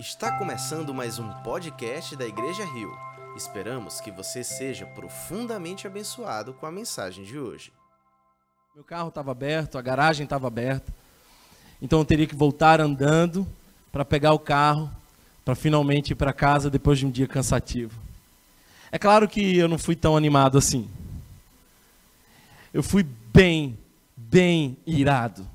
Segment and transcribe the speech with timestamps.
[0.00, 2.90] Está começando mais um podcast da Igreja Rio.
[3.36, 7.70] Esperamos que você seja profundamente abençoado com a mensagem de hoje.
[8.74, 10.90] Meu carro estava aberto, a garagem estava aberta.
[11.82, 13.46] Então eu teria que voltar andando
[13.92, 14.90] para pegar o carro,
[15.44, 18.00] para finalmente ir para casa depois de um dia cansativo.
[18.90, 20.88] É claro que eu não fui tão animado assim.
[22.72, 23.78] Eu fui bem,
[24.16, 25.46] bem irado.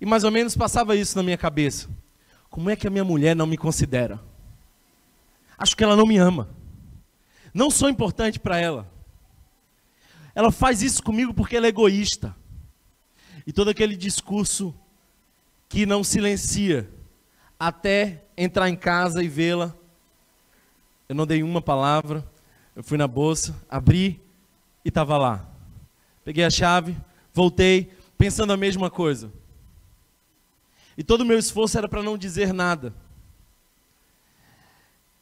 [0.00, 1.90] E mais ou menos passava isso na minha cabeça.
[2.56, 4.18] Como é que a minha mulher não me considera?
[5.58, 6.48] Acho que ela não me ama.
[7.52, 8.90] Não sou importante para ela.
[10.34, 12.34] Ela faz isso comigo porque ela é egoísta.
[13.46, 14.74] E todo aquele discurso
[15.68, 16.88] que não silencia
[17.60, 19.76] até entrar em casa e vê-la.
[21.10, 22.26] Eu não dei uma palavra.
[22.74, 24.18] Eu fui na bolsa, abri
[24.82, 25.46] e estava lá.
[26.24, 26.96] Peguei a chave,
[27.34, 29.30] voltei, pensando a mesma coisa.
[30.96, 32.94] E todo o meu esforço era para não dizer nada.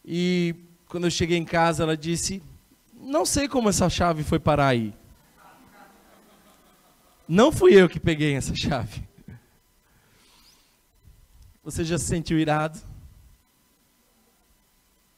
[0.05, 0.55] E
[0.87, 2.43] quando eu cheguei em casa, ela disse:
[2.93, 4.95] Não sei como essa chave foi parar aí.
[7.27, 9.03] Não fui eu que peguei essa chave.
[11.65, 12.79] Você já se sentiu irado?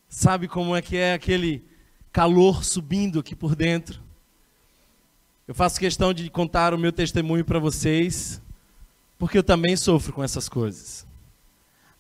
[0.09, 1.65] Sabe como é que é aquele
[2.13, 4.01] calor subindo aqui por dentro?
[5.47, 8.41] Eu faço questão de contar o meu testemunho para vocês
[9.19, 11.07] porque eu também sofro com essas coisas.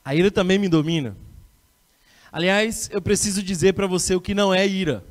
[0.04, 1.16] A ira também me domina.
[2.30, 5.02] Aliás, eu preciso dizer para você o que não é ira.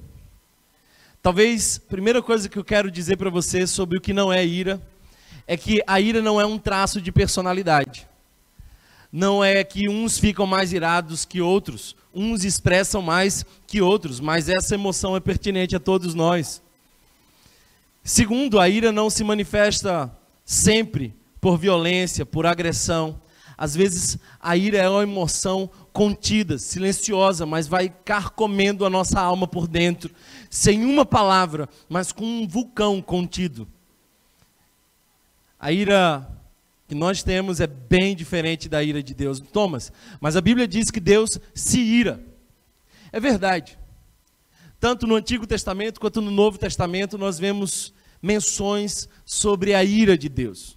[1.21, 4.45] Talvez a primeira coisa que eu quero dizer para você sobre o que não é
[4.45, 4.79] ira
[5.47, 8.07] é que a ira não é um traço de personalidade.
[9.11, 14.49] Não é que uns ficam mais irados que outros, uns expressam mais que outros, mas
[14.49, 16.61] essa emoção é pertinente a todos nós.
[18.03, 21.11] Segundo, a ira não se manifesta sempre
[21.45, 23.21] por violência, por agressão.
[23.55, 29.47] Às vezes a ira é uma emoção contida, silenciosa, mas vai carcomendo a nossa alma
[29.47, 30.09] por dentro,
[30.49, 33.67] sem uma palavra, mas com um vulcão contido.
[35.59, 36.27] A ira
[36.87, 39.39] que nós temos é bem diferente da ira de Deus.
[39.39, 42.25] Thomas, mas a Bíblia diz que Deus se ira.
[43.11, 43.77] É verdade.
[44.79, 50.27] Tanto no Antigo Testamento quanto no Novo Testamento nós vemos menções sobre a ira de
[50.27, 50.74] Deus.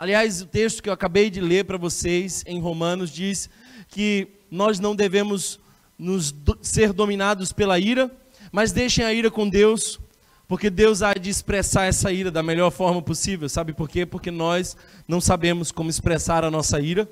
[0.00, 3.50] Aliás, o texto que eu acabei de ler para vocês em Romanos diz
[3.88, 5.58] que nós não devemos
[5.98, 8.08] nos do, ser dominados pela ira,
[8.52, 9.98] mas deixem a ira com Deus,
[10.46, 13.48] porque Deus há de expressar essa ira da melhor forma possível.
[13.48, 14.06] Sabe por quê?
[14.06, 14.76] Porque nós
[15.08, 17.08] não sabemos como expressar a nossa ira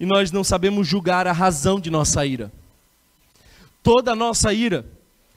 [0.00, 2.50] e nós não sabemos julgar a razão de nossa ira.
[3.82, 4.86] Toda a nossa ira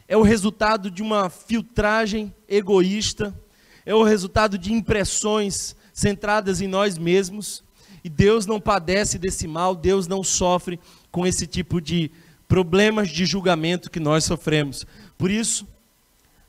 [0.07, 3.37] é o resultado de uma filtragem egoísta,
[3.85, 7.63] é o resultado de impressões centradas em nós mesmos,
[8.03, 10.79] e Deus não padece desse mal, Deus não sofre
[11.11, 12.11] com esse tipo de
[12.47, 14.85] problemas de julgamento que nós sofremos.
[15.17, 15.65] Por isso,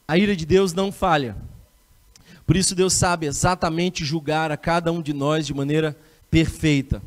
[0.09, 1.37] a ira de Deus não falha.
[2.47, 5.97] Por isso, Deus sabe exatamente julgar a cada um de nós de maneira
[6.31, 7.01] perfeita.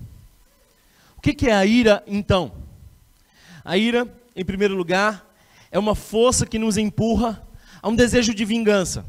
[1.17, 2.53] O que é a ira, então?
[3.65, 5.29] A ira, em primeiro lugar,
[5.69, 7.45] é uma força que nos empurra
[7.81, 9.05] a um desejo de vingança.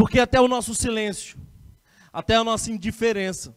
[0.00, 1.38] Porque até o nosso silêncio,
[2.10, 3.54] até a nossa indiferença,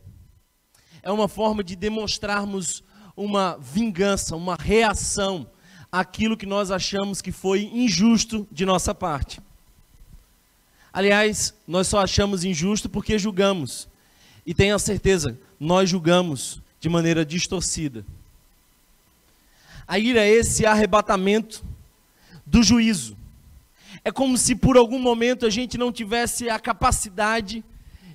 [1.02, 2.84] é uma forma de demonstrarmos
[3.16, 5.50] uma vingança, uma reação
[5.90, 9.40] àquilo que nós achamos que foi injusto de nossa parte.
[10.92, 13.88] Aliás, nós só achamos injusto porque julgamos.
[14.46, 18.06] E tenha certeza, nós julgamos de maneira distorcida.
[19.88, 21.64] A ira é esse arrebatamento
[22.46, 23.23] do juízo.
[24.06, 27.64] É como se por algum momento a gente não tivesse a capacidade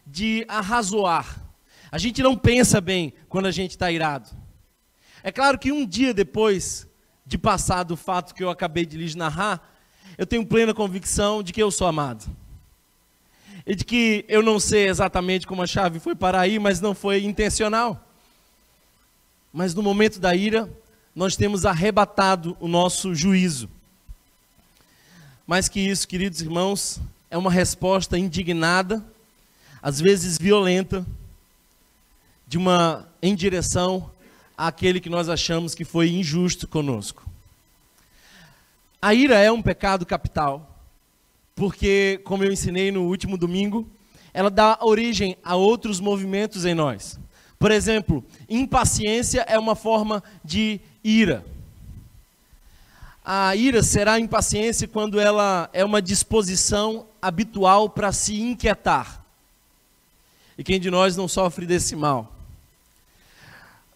[0.06, 1.43] de arrazoar.
[1.91, 4.28] A gente não pensa bem quando a gente está irado.
[5.22, 6.87] É claro que um dia depois
[7.25, 9.62] de passar do fato que eu acabei de lhes narrar,
[10.16, 12.25] eu tenho plena convicção de que eu sou amado.
[13.66, 16.95] E de que eu não sei exatamente como a chave foi para aí, mas não
[16.95, 18.07] foi intencional.
[19.53, 20.71] Mas no momento da ira,
[21.15, 23.68] nós temos arrebatado o nosso juízo.
[25.48, 27.00] Mais que isso, queridos irmãos,
[27.30, 29.03] é uma resposta indignada,
[29.80, 31.06] às vezes violenta,
[32.47, 34.10] de uma em direção
[34.59, 37.27] àquele que nós achamos que foi injusto conosco.
[39.00, 40.78] A ira é um pecado capital,
[41.56, 43.89] porque, como eu ensinei no último domingo,
[44.34, 47.18] ela dá origem a outros movimentos em nós.
[47.59, 51.42] Por exemplo, impaciência é uma forma de ira.
[53.30, 59.22] A ira será impaciência quando ela é uma disposição habitual para se inquietar.
[60.57, 62.39] E quem de nós não sofre desse mal?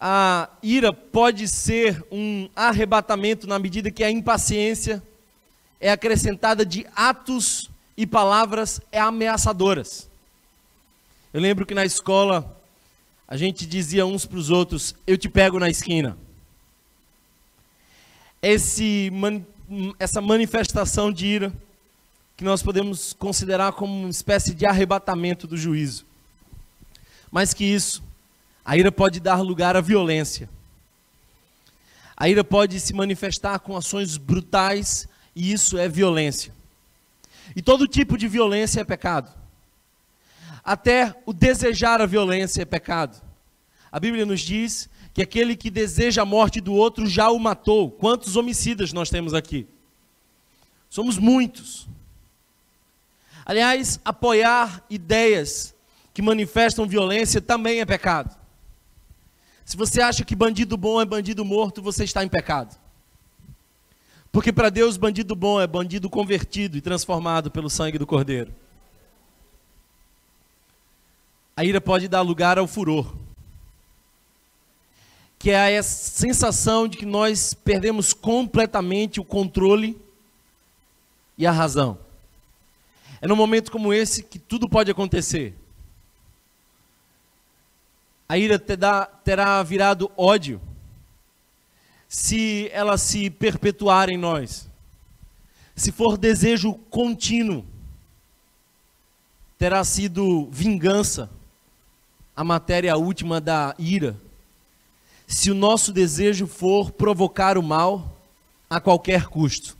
[0.05, 5.01] a ira pode ser um arrebatamento na medida que a impaciência
[5.79, 10.09] é acrescentada de atos e palavras é ameaçadoras.
[11.33, 12.59] Eu lembro que na escola
[13.25, 16.17] a gente dizia uns para os outros: Eu te pego na esquina.
[18.43, 19.09] Esse,
[19.97, 21.53] essa manifestação de ira
[22.35, 26.05] que nós podemos considerar como uma espécie de arrebatamento do juízo.
[27.31, 28.03] Mais que isso,
[28.65, 30.49] a ira pode dar lugar à violência.
[32.17, 36.53] A ira pode se manifestar com ações brutais, e isso é violência.
[37.55, 39.31] E todo tipo de violência é pecado.
[40.63, 43.21] Até o desejar a violência é pecado.
[43.89, 47.91] A Bíblia nos diz que aquele que deseja a morte do outro já o matou.
[47.91, 49.67] Quantos homicidas nós temos aqui?
[50.89, 51.87] Somos muitos.
[53.45, 55.75] Aliás, apoiar ideias
[56.13, 58.35] que manifestam violência também é pecado.
[59.65, 62.75] Se você acha que bandido bom é bandido morto, você está em pecado.
[64.31, 68.53] Porque para Deus, bandido bom é bandido convertido e transformado pelo sangue do Cordeiro.
[71.55, 73.15] A ira pode dar lugar ao furor,
[75.43, 80.01] que é a sensação de que nós perdemos completamente o controle
[81.37, 81.99] e a razão.
[83.19, 85.53] É num momento como esse que tudo pode acontecer.
[88.29, 90.61] A ira terá, virado ódio
[92.07, 94.69] se ela se perpetuar em nós.
[95.75, 97.65] Se for desejo contínuo,
[99.57, 101.29] terá sido vingança
[102.33, 104.17] a matéria última da ira.
[105.27, 108.19] Se o nosso desejo for provocar o mal
[108.69, 109.77] a qualquer custo.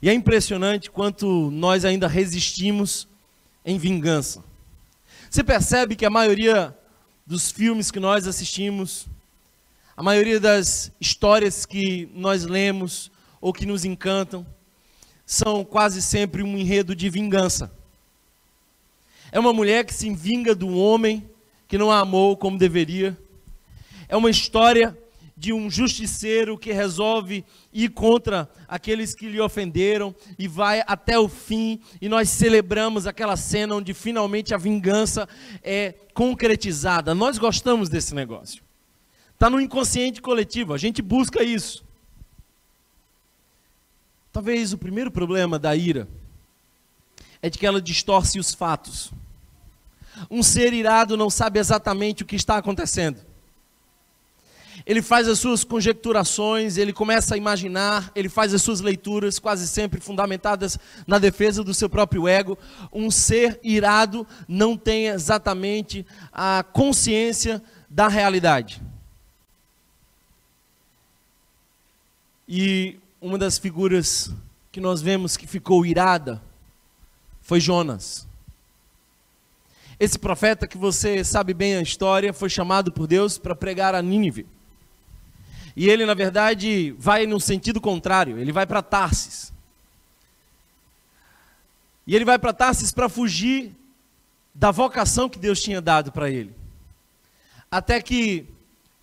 [0.00, 3.06] E é impressionante quanto nós ainda resistimos
[3.64, 4.42] em vingança.
[5.30, 6.76] Você percebe que a maioria
[7.26, 9.06] dos filmes que nós assistimos,
[9.96, 13.10] a maioria das histórias que nós lemos
[13.40, 14.46] ou que nos encantam
[15.24, 17.72] são quase sempre um enredo de vingança.
[19.30, 21.28] É uma mulher que se vinga do homem
[21.68, 23.16] que não a amou como deveria.
[24.08, 24.96] É uma história
[25.36, 31.28] de um justiceiro que resolve ir contra aqueles que lhe ofenderam e vai até o
[31.28, 35.28] fim, e nós celebramos aquela cena onde finalmente a vingança
[35.62, 37.12] é concretizada.
[37.14, 38.62] Nós gostamos desse negócio.
[39.34, 41.84] Está no inconsciente coletivo, a gente busca isso.
[44.32, 46.06] Talvez o primeiro problema da ira
[47.42, 49.12] é de que ela distorce os fatos.
[50.30, 53.31] Um ser irado não sabe exatamente o que está acontecendo.
[54.84, 59.68] Ele faz as suas conjecturações, ele começa a imaginar, ele faz as suas leituras, quase
[59.68, 62.58] sempre fundamentadas na defesa do seu próprio ego.
[62.92, 68.82] Um ser irado não tem exatamente a consciência da realidade.
[72.48, 74.30] E uma das figuras
[74.72, 76.42] que nós vemos que ficou irada
[77.40, 78.26] foi Jonas.
[79.98, 84.02] Esse profeta que você sabe bem a história foi chamado por Deus para pregar a
[84.02, 84.46] Nínive.
[85.74, 89.52] E ele, na verdade, vai no sentido contrário, ele vai para Tarsis.
[92.06, 93.72] E ele vai para Tarsis para fugir
[94.54, 96.54] da vocação que Deus tinha dado para ele.
[97.70, 98.46] Até que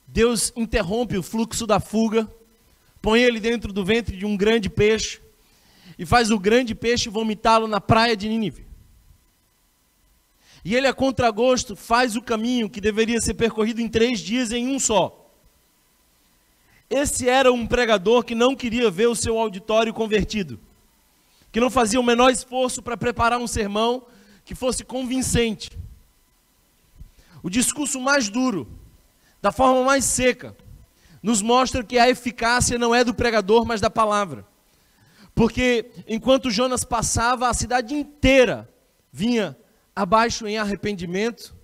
[0.08, 2.30] Deus interrompe o fluxo da fuga
[3.02, 5.20] põe ele dentro do ventre de um grande peixe
[5.98, 8.66] e faz o grande peixe vomitá-lo na praia de Nínive.
[10.64, 14.68] E ele, a contragosto, faz o caminho que deveria ser percorrido em três dias em
[14.68, 15.29] um só.
[16.90, 20.60] Esse era um pregador que não queria ver o seu auditório convertido,
[21.52, 24.04] que não fazia o menor esforço para preparar um sermão
[24.44, 25.70] que fosse convincente.
[27.44, 28.68] O discurso mais duro,
[29.42, 30.58] da forma mais seca,
[31.22, 34.46] nos mostra que a eficácia não é do pregador, mas da palavra.
[35.36, 38.68] Porque enquanto Jonas passava, a cidade inteira
[39.12, 39.56] vinha
[39.96, 41.56] abaixo em arrependimento,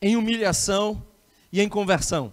[0.00, 1.04] em humilhação
[1.50, 2.32] e em conversão.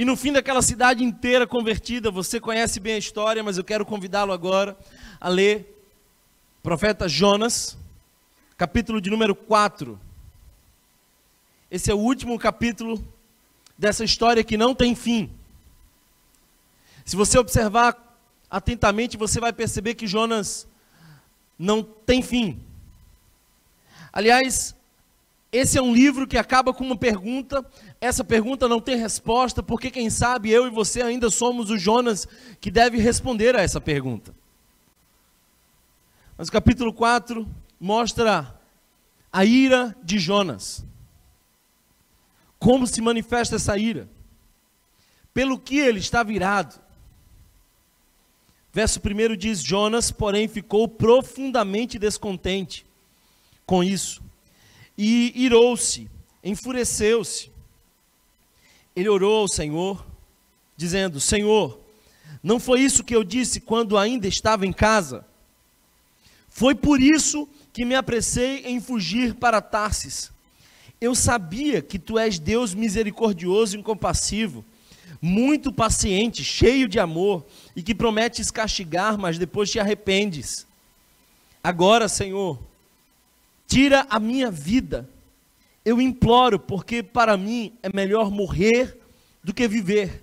[0.00, 3.84] E no fim daquela cidade inteira convertida, você conhece bem a história, mas eu quero
[3.84, 4.74] convidá-lo agora
[5.20, 5.84] a ler
[6.62, 7.76] profeta Jonas,
[8.56, 10.00] capítulo de número 4.
[11.70, 13.06] Esse é o último capítulo
[13.76, 15.30] dessa história que não tem fim.
[17.04, 17.94] Se você observar
[18.50, 20.66] atentamente, você vai perceber que Jonas
[21.58, 22.58] não tem fim.
[24.10, 24.74] Aliás,
[25.52, 27.64] esse é um livro que acaba com uma pergunta,
[28.00, 32.28] essa pergunta não tem resposta, porque quem sabe eu e você ainda somos o Jonas
[32.60, 34.32] que deve responder a essa pergunta.
[36.38, 37.46] Mas o capítulo 4
[37.80, 38.60] mostra
[39.32, 40.84] a ira de Jonas
[42.58, 44.08] Como se manifesta essa ira?
[45.34, 46.80] Pelo que ele está virado?
[48.72, 52.86] Verso 1 diz: Jonas, porém, ficou profundamente descontente
[53.66, 54.22] com isso,
[55.02, 56.10] e irou-se,
[56.44, 57.50] enfureceu-se.
[58.94, 60.04] Ele orou ao Senhor,
[60.76, 61.80] dizendo: Senhor,
[62.42, 65.24] não foi isso que eu disse quando ainda estava em casa?
[66.50, 70.30] Foi por isso que me apressei em fugir para Tarsis.
[71.00, 74.62] Eu sabia que tu és Deus misericordioso e compassivo,
[75.22, 80.66] muito paciente, cheio de amor, e que prometes castigar, mas depois te arrependes.
[81.64, 82.58] Agora, Senhor,
[83.70, 85.08] tira a minha vida.
[85.84, 88.98] Eu imploro, porque para mim é melhor morrer
[89.44, 90.22] do que viver.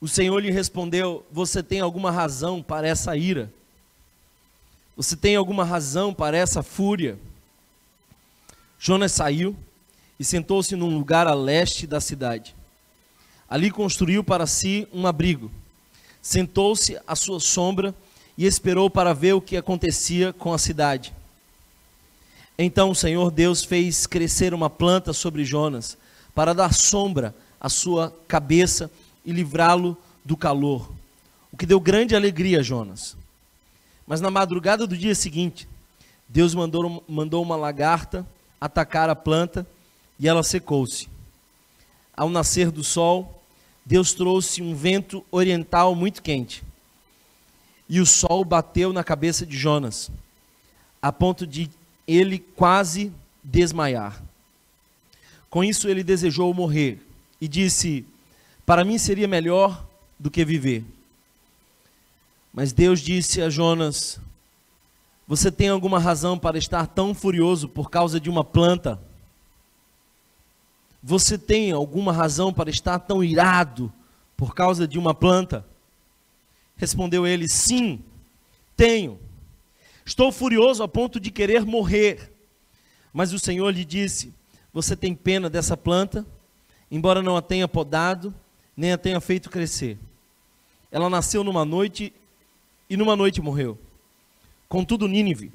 [0.00, 3.52] O Senhor lhe respondeu: Você tem alguma razão para essa ira?
[4.96, 7.18] Você tem alguma razão para essa fúria?
[8.78, 9.56] Jonas saiu
[10.18, 12.54] e sentou-se num lugar a leste da cidade.
[13.48, 15.50] Ali construiu para si um abrigo.
[16.22, 17.94] Sentou-se à sua sombra
[18.38, 21.12] e esperou para ver o que acontecia com a cidade.
[22.62, 25.96] Então o Senhor Deus fez crescer uma planta sobre Jonas,
[26.34, 28.90] para dar sombra à sua cabeça
[29.24, 30.92] e livrá-lo do calor,
[31.50, 33.16] o que deu grande alegria a Jonas.
[34.06, 35.66] Mas na madrugada do dia seguinte,
[36.28, 38.26] Deus mandou, mandou uma lagarta
[38.60, 39.66] atacar a planta
[40.18, 41.08] e ela secou-se.
[42.14, 43.42] Ao nascer do sol,
[43.86, 46.62] Deus trouxe um vento oriental muito quente.
[47.88, 50.10] E o sol bateu na cabeça de Jonas,
[51.00, 51.70] a ponto de
[52.16, 53.12] ele quase
[53.42, 54.22] desmaiar.
[55.48, 57.00] Com isso, ele desejou morrer
[57.40, 58.04] e disse:
[58.64, 59.86] Para mim seria melhor
[60.18, 60.84] do que viver.
[62.52, 64.20] Mas Deus disse a Jonas:
[65.26, 69.00] Você tem alguma razão para estar tão furioso por causa de uma planta?
[71.02, 73.92] Você tem alguma razão para estar tão irado
[74.36, 75.64] por causa de uma planta?
[76.76, 78.02] Respondeu ele: Sim,
[78.76, 79.18] tenho.
[80.10, 82.32] Estou furioso a ponto de querer morrer.
[83.12, 84.34] Mas o Senhor lhe disse:
[84.72, 86.26] Você tem pena dessa planta,
[86.90, 88.34] embora não a tenha podado,
[88.76, 89.96] nem a tenha feito crescer.
[90.90, 92.12] Ela nasceu numa noite
[92.88, 93.78] e numa noite morreu.
[94.68, 95.52] Contudo, Nínive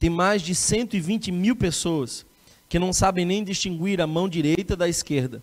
[0.00, 2.26] tem mais de 120 mil pessoas
[2.68, 5.40] que não sabem nem distinguir a mão direita da esquerda,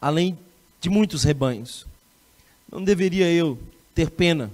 [0.00, 0.38] além
[0.80, 1.86] de muitos rebanhos.
[2.72, 3.58] Não deveria eu
[3.94, 4.50] ter pena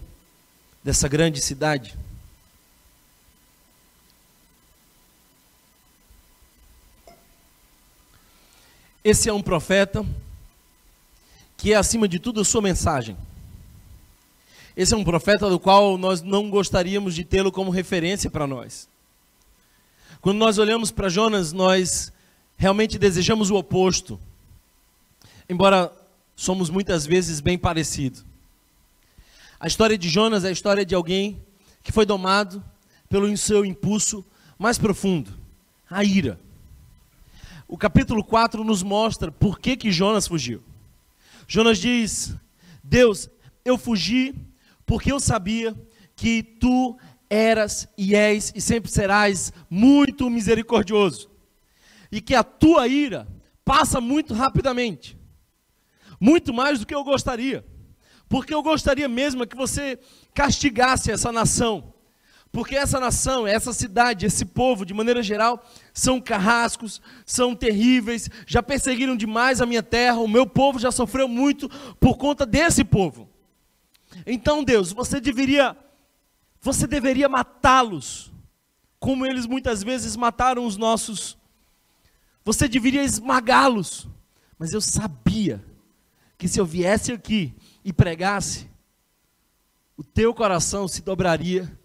[0.83, 1.97] dessa grande cidade?
[9.03, 10.05] Esse é um profeta
[11.57, 13.17] que é, acima de tudo, a sua mensagem.
[14.77, 18.89] Esse é um profeta do qual nós não gostaríamos de tê-lo como referência para nós.
[20.21, 22.13] Quando nós olhamos para Jonas, nós
[22.57, 24.21] realmente desejamos o oposto.
[25.49, 25.91] Embora
[26.37, 28.25] somos muitas vezes bem parecidos.
[29.59, 31.41] A história de Jonas é a história de alguém
[31.83, 32.63] que foi domado
[33.09, 34.25] pelo seu impulso
[34.59, 35.31] mais profundo,
[35.91, 36.39] a ira.
[37.73, 40.61] O capítulo 4 nos mostra por que, que Jonas fugiu.
[41.47, 42.35] Jonas diz:
[42.83, 43.31] Deus,
[43.65, 44.35] eu fugi
[44.85, 45.81] porque eu sabia
[46.17, 46.99] que tu
[47.31, 51.31] eras e és e sempre serás muito misericordioso.
[52.11, 53.29] E que a tua ira
[53.65, 55.17] passa muito rapidamente.
[56.19, 57.65] Muito mais do que eu gostaria.
[58.29, 59.97] Porque eu gostaria mesmo que você
[60.35, 61.95] castigasse essa nação.
[62.53, 65.65] Porque essa nação, essa cidade, esse povo, de maneira geral,
[65.95, 71.29] são carrascos, são terríveis, já perseguiram demais a minha terra, o meu povo já sofreu
[71.29, 71.69] muito
[72.01, 73.29] por conta desse povo.
[74.27, 75.77] Então, Deus, você deveria
[76.63, 78.31] você deveria matá-los,
[78.99, 81.39] como eles muitas vezes mataram os nossos.
[82.45, 84.07] Você deveria esmagá-los.
[84.59, 85.65] Mas eu sabia
[86.37, 88.69] que se eu viesse aqui e pregasse,
[89.97, 91.80] o teu coração se dobraria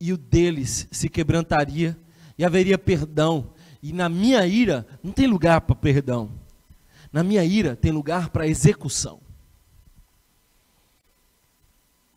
[0.00, 1.96] e o deles se quebrantaria
[2.38, 3.52] e haveria perdão.
[3.82, 6.30] E na minha ira não tem lugar para perdão.
[7.12, 9.20] Na minha ira tem lugar para execução.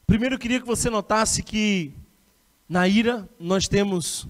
[0.07, 1.93] Primeiro eu queria que você notasse que
[2.67, 4.27] na ira, nós temos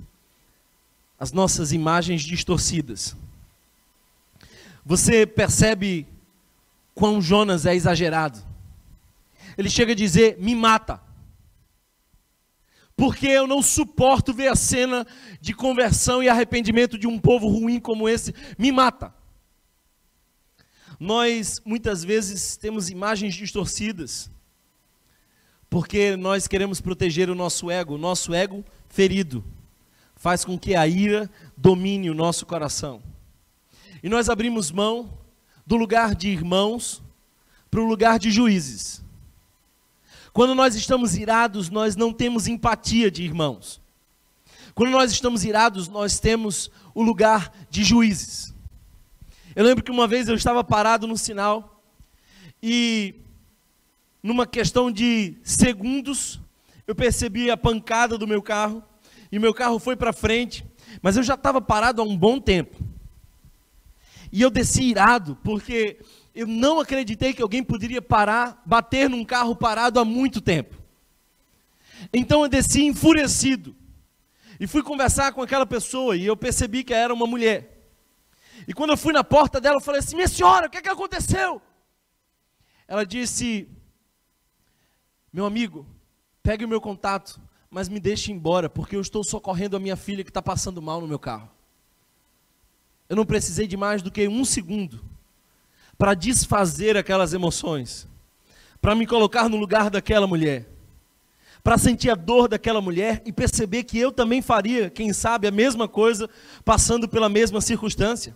[1.19, 3.15] as nossas imagens distorcidas.
[4.85, 6.07] Você percebe
[6.93, 8.39] quão Jonas é exagerado.
[9.57, 10.99] Ele chega a dizer: me mata.
[12.95, 15.05] Porque eu não suporto ver a cena
[15.41, 18.33] de conversão e arrependimento de um povo ruim como esse.
[18.57, 19.13] Me mata.
[20.99, 24.31] Nós muitas vezes temos imagens distorcidas
[25.73, 29.43] porque nós queremos proteger o nosso ego, o nosso ego ferido
[30.15, 33.01] faz com que a ira domine o nosso coração.
[34.03, 35.17] e nós abrimos mão
[35.65, 37.01] do lugar de irmãos
[37.71, 39.02] para o lugar de juízes.
[40.33, 43.79] Quando nós estamos irados, nós não temos empatia de irmãos.
[44.73, 48.51] Quando nós estamos irados, nós temos o lugar de juízes.
[49.55, 51.83] Eu lembro que uma vez eu estava parado no sinal
[52.61, 53.13] e,
[54.23, 56.39] numa questão de segundos,
[56.87, 58.83] eu percebi a pancada do meu carro
[59.31, 60.65] e meu carro foi para frente,
[60.99, 62.83] mas eu já estava parado há um bom tempo.
[64.31, 65.99] E eu desci irado, porque
[66.33, 70.75] eu não acreditei que alguém poderia parar, bater num carro parado há muito tempo.
[72.11, 73.75] Então eu desci enfurecido.
[74.59, 77.87] E fui conversar com aquela pessoa e eu percebi que era uma mulher.
[78.67, 80.81] E quando eu fui na porta dela, eu falei assim: Minha senhora, o que, é
[80.81, 81.61] que aconteceu?
[82.87, 83.67] Ela disse:
[85.31, 85.85] Meu amigo,
[86.41, 90.23] pegue o meu contato, mas me deixe embora, porque eu estou socorrendo a minha filha
[90.23, 91.49] que está passando mal no meu carro.
[93.09, 95.12] Eu não precisei de mais do que um segundo
[95.97, 98.07] para desfazer aquelas emoções,
[98.81, 100.67] para me colocar no lugar daquela mulher,
[101.63, 105.51] para sentir a dor daquela mulher e perceber que eu também faria, quem sabe, a
[105.51, 106.29] mesma coisa,
[106.65, 108.35] passando pela mesma circunstância.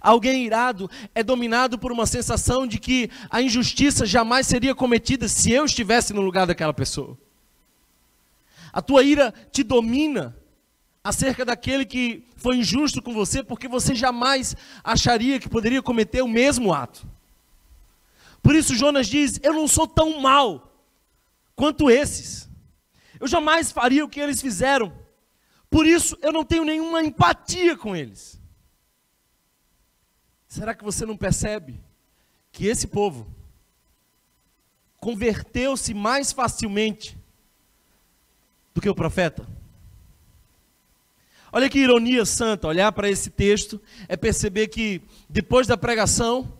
[0.00, 5.52] Alguém irado é dominado por uma sensação de que a injustiça jamais seria cometida se
[5.52, 7.16] eu estivesse no lugar daquela pessoa.
[8.72, 10.36] A tua ira te domina
[11.04, 16.28] acerca daquele que foi injusto com você, porque você jamais acharia que poderia cometer o
[16.28, 17.06] mesmo ato.
[18.42, 20.72] Por isso Jonas diz: Eu não sou tão mal
[21.54, 22.48] quanto esses.
[23.20, 24.92] Eu jamais faria o que eles fizeram.
[25.68, 28.40] Por isso eu não tenho nenhuma empatia com eles.
[30.48, 31.80] Será que você não percebe
[32.52, 33.26] que esse povo
[34.98, 37.18] converteu-se mais facilmente
[38.72, 39.53] do que o profeta?
[41.56, 46.52] Olha que ironia santa, olhar para esse texto é perceber que depois da pregação,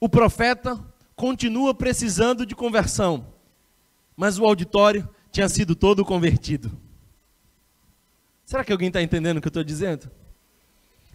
[0.00, 0.82] o profeta
[1.14, 3.26] continua precisando de conversão,
[4.16, 6.72] mas o auditório tinha sido todo convertido.
[8.46, 10.10] Será que alguém está entendendo o que eu estou dizendo?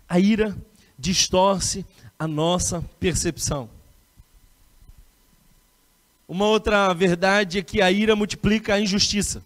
[0.07, 0.55] A ira
[0.99, 1.83] distorce
[2.19, 3.71] a nossa percepção.
[6.27, 9.43] Uma outra verdade é que a ira multiplica a injustiça.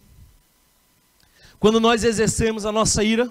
[1.62, 3.30] Quando nós exercemos a nossa ira,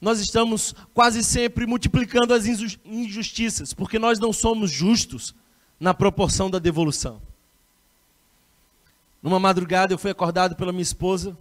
[0.00, 2.44] nós estamos quase sempre multiplicando as
[2.84, 5.36] injustiças, porque nós não somos justos
[5.78, 7.22] na proporção da devolução.
[9.22, 11.38] Numa madrugada eu fui acordado pela minha esposa,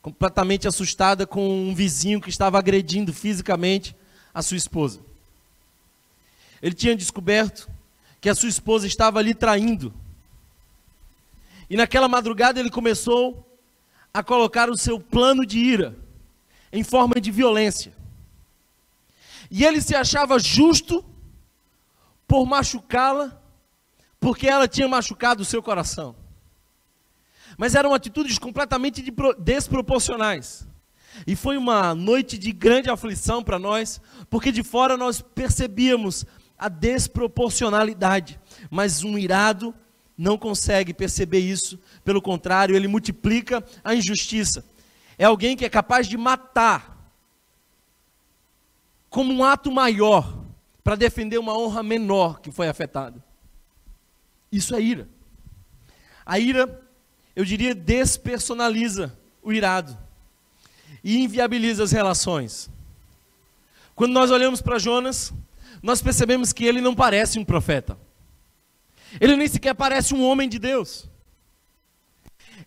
[0.00, 3.94] completamente assustada com um vizinho que estava agredindo fisicamente
[4.32, 5.00] a sua esposa.
[6.62, 7.68] Ele tinha descoberto
[8.22, 9.92] que a sua esposa estava ali traindo.
[11.68, 13.46] E naquela madrugada ele começou
[14.18, 15.96] a colocar o seu plano de ira
[16.72, 17.92] em forma de violência.
[19.48, 21.04] E ele se achava justo
[22.26, 23.40] por machucá-la,
[24.18, 26.16] porque ela tinha machucado o seu coração.
[27.56, 29.04] Mas eram atitudes completamente
[29.38, 30.66] desproporcionais.
[31.24, 36.26] E foi uma noite de grande aflição para nós, porque de fora nós percebíamos
[36.58, 39.72] a desproporcionalidade, mas um irado
[40.18, 41.78] não consegue perceber isso,
[42.08, 44.64] pelo contrário, ele multiplica a injustiça.
[45.18, 47.12] É alguém que é capaz de matar
[49.10, 50.42] como um ato maior
[50.82, 53.22] para defender uma honra menor que foi afetada.
[54.50, 55.06] Isso é ira.
[56.24, 56.82] A ira,
[57.36, 59.94] eu diria, despersonaliza o irado
[61.04, 62.70] e inviabiliza as relações.
[63.94, 65.30] Quando nós olhamos para Jonas,
[65.82, 67.98] nós percebemos que ele não parece um profeta.
[69.20, 71.06] Ele nem sequer parece um homem de Deus.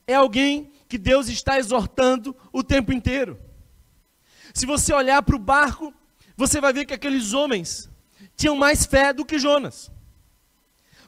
[0.07, 3.39] É alguém que Deus está exortando o tempo inteiro.
[4.53, 5.93] Se você olhar para o barco,
[6.35, 7.89] você vai ver que aqueles homens
[8.35, 9.91] tinham mais fé do que Jonas.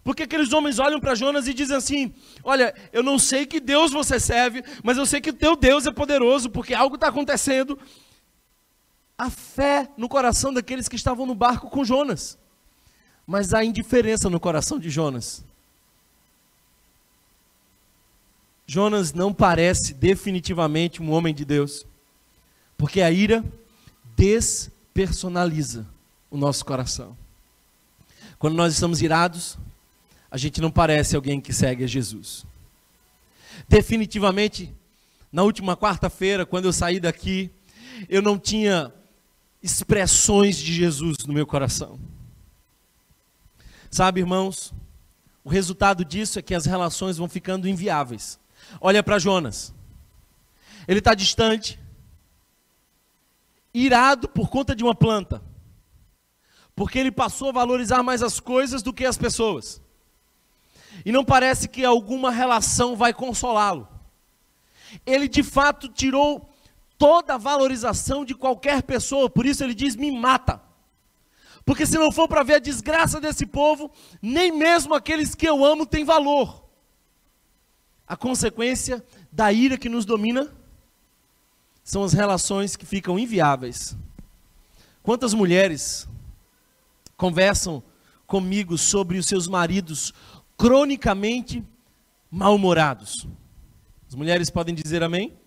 [0.03, 3.91] Porque aqueles homens olham para Jonas e dizem assim: Olha, eu não sei que Deus
[3.91, 7.79] você serve, mas eu sei que o teu Deus é poderoso, porque algo está acontecendo.
[9.17, 12.37] A fé no coração daqueles que estavam no barco com Jonas
[13.25, 15.45] mas há indiferença no coração de Jonas.
[18.65, 21.85] Jonas não parece definitivamente um homem de Deus,
[22.77, 23.43] porque a ira
[24.15, 25.87] despersonaliza
[26.29, 27.17] o nosso coração.
[28.39, 29.57] Quando nós estamos irados,
[30.29, 32.45] a gente não parece alguém que segue a Jesus.
[33.67, 34.73] Definitivamente,
[35.31, 37.51] na última quarta-feira, quando eu saí daqui,
[38.09, 38.91] eu não tinha
[39.61, 41.99] expressões de Jesus no meu coração.
[43.89, 44.73] Sabe, irmãos,
[45.43, 48.39] o resultado disso é que as relações vão ficando inviáveis.
[48.79, 49.73] Olha para Jonas.
[50.87, 51.79] Ele está distante,
[53.73, 55.41] irado por conta de uma planta,
[56.75, 59.81] porque ele passou a valorizar mais as coisas do que as pessoas.
[61.05, 63.87] E não parece que alguma relação vai consolá-lo.
[65.05, 66.47] Ele de fato tirou
[66.97, 70.61] toda a valorização de qualquer pessoa, por isso ele diz: me mata.
[71.65, 73.89] Porque se não for para ver a desgraça desse povo,
[74.21, 76.63] nem mesmo aqueles que eu amo têm valor.
[78.07, 80.53] A consequência da ira que nos domina
[81.83, 83.95] são as relações que ficam inviáveis.
[85.01, 86.07] Quantas mulheres
[87.17, 87.83] conversam
[88.25, 90.13] comigo sobre os seus maridos
[90.57, 91.63] cronicamente
[92.31, 93.27] mal-humorados?
[94.07, 95.37] As mulheres podem dizer amém?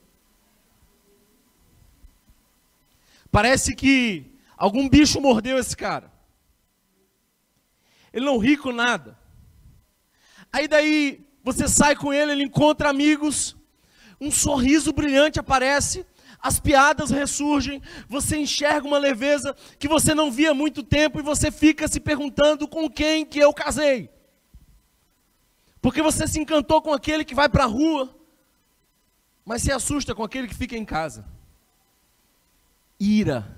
[3.30, 6.12] Parece que algum bicho mordeu esse cara.
[8.12, 9.18] Ele não ri com nada.
[10.52, 13.56] Aí daí você sai com ele, ele encontra amigos,
[14.20, 16.04] um sorriso brilhante aparece,
[16.42, 21.22] as piadas ressurgem, você enxerga uma leveza que você não via há muito tempo e
[21.22, 24.10] você fica se perguntando com quem que eu casei.
[25.80, 28.12] Porque você se encantou com aquele que vai para a rua,
[29.44, 31.24] mas se assusta com aquele que fica em casa.
[32.98, 33.56] Ira.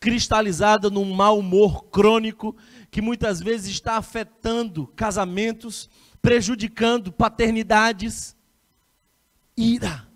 [0.00, 2.56] Cristalizada num mau humor crônico
[2.90, 5.88] que muitas vezes está afetando casamentos,
[6.20, 8.36] prejudicando paternidades.
[9.56, 10.08] Ira.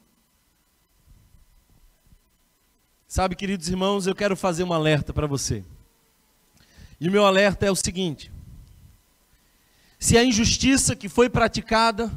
[3.06, 5.64] Sabe, queridos irmãos, eu quero fazer um alerta para você.
[7.00, 8.32] E o meu alerta é o seguinte:
[9.98, 12.10] se a injustiça que foi praticada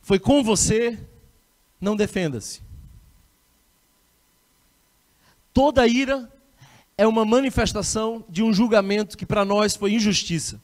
[0.00, 0.96] foi com você,
[1.80, 2.62] não defenda-se.
[5.52, 6.32] Toda ira
[6.98, 10.60] é uma manifestação de um julgamento que para nós foi injustiça.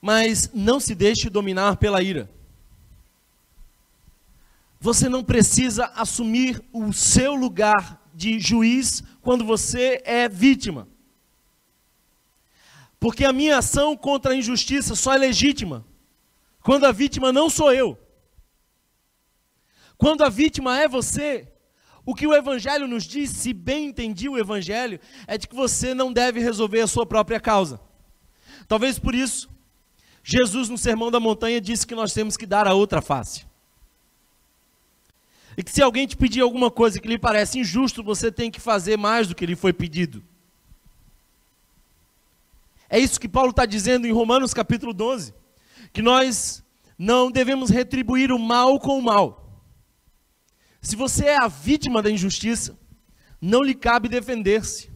[0.00, 2.30] Mas não se deixe dominar pela ira.
[4.80, 10.86] Você não precisa assumir o seu lugar de juiz quando você é vítima.
[13.00, 15.84] Porque a minha ação contra a injustiça só é legítima
[16.62, 17.98] quando a vítima não sou eu.
[19.96, 21.48] Quando a vítima é você,
[22.08, 25.92] o que o Evangelho nos diz, se bem entendi o Evangelho, é de que você
[25.92, 27.78] não deve resolver a sua própria causa.
[28.66, 29.46] Talvez por isso,
[30.24, 33.44] Jesus no Sermão da Montanha disse que nós temos que dar a outra face.
[35.54, 38.58] E que se alguém te pedir alguma coisa que lhe parece injusto, você tem que
[38.58, 40.24] fazer mais do que lhe foi pedido.
[42.88, 45.34] É isso que Paulo está dizendo em Romanos capítulo 12.
[45.92, 46.64] Que nós
[46.96, 49.47] não devemos retribuir o mal com o mal.
[50.80, 52.78] Se você é a vítima da injustiça,
[53.40, 54.90] não lhe cabe defender-se.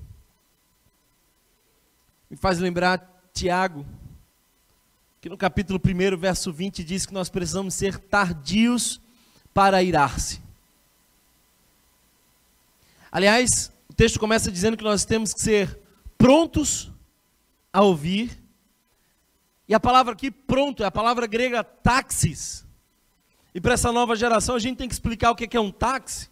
[2.30, 3.84] Me faz lembrar Tiago,
[5.20, 9.00] que no capítulo 1, verso 20, diz que nós precisamos ser tardios
[9.52, 10.40] para irar-se.
[13.10, 15.78] Aliás, o texto começa dizendo que nós temos que ser
[16.16, 16.90] prontos
[17.72, 18.40] a ouvir.
[19.68, 22.61] E a palavra aqui, pronto, é a palavra grega taxis.
[23.54, 26.30] E para essa nova geração a gente tem que explicar o que é um táxi.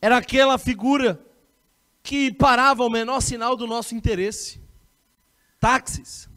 [0.00, 1.20] Era aquela figura
[2.02, 4.60] que parava ao menor sinal do nosso interesse.
[5.60, 6.28] Táxis.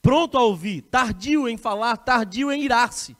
[0.00, 3.16] Pronto a ouvir, tardio em falar, tardio em irar-se.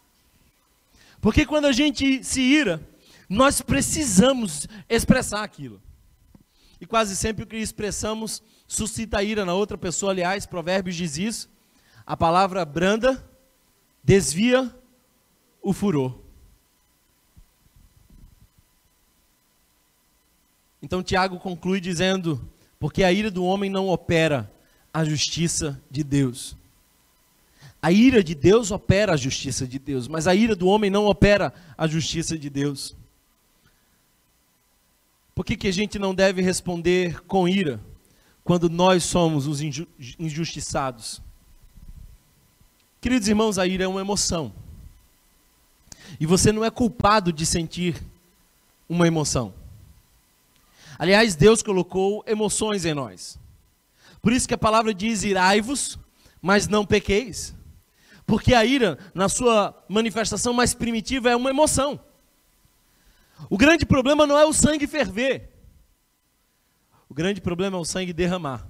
[1.20, 2.86] Porque quando a gente se ira,
[3.28, 5.82] nós precisamos expressar aquilo.
[6.80, 10.12] E quase sempre o que expressamos suscita ira na outra pessoa.
[10.12, 11.50] Aliás, Provérbios diz isso.
[12.06, 13.26] A palavra branda
[14.02, 14.70] desvia
[15.64, 16.14] o furor.
[20.82, 22.38] Então Tiago conclui dizendo:
[22.78, 24.52] Porque a ira do homem não opera
[24.92, 26.54] a justiça de Deus.
[27.80, 31.06] A ira de Deus opera a justiça de Deus, mas a ira do homem não
[31.06, 32.94] opera a justiça de Deus.
[35.34, 37.80] Por que, que a gente não deve responder com ira
[38.44, 39.60] quando nós somos os
[40.18, 41.20] injustiçados?
[43.00, 44.52] Queridos irmãos, a ira é uma emoção.
[46.18, 48.02] E você não é culpado de sentir
[48.88, 49.52] uma emoção.
[50.98, 53.38] Aliás, Deus colocou emoções em nós.
[54.22, 55.98] Por isso que a palavra diz: irai-vos,
[56.40, 57.54] mas não pequeis.
[58.26, 62.00] Porque a ira, na sua manifestação mais primitiva, é uma emoção.
[63.50, 65.50] O grande problema não é o sangue ferver.
[67.08, 68.66] O grande problema é o sangue derramar.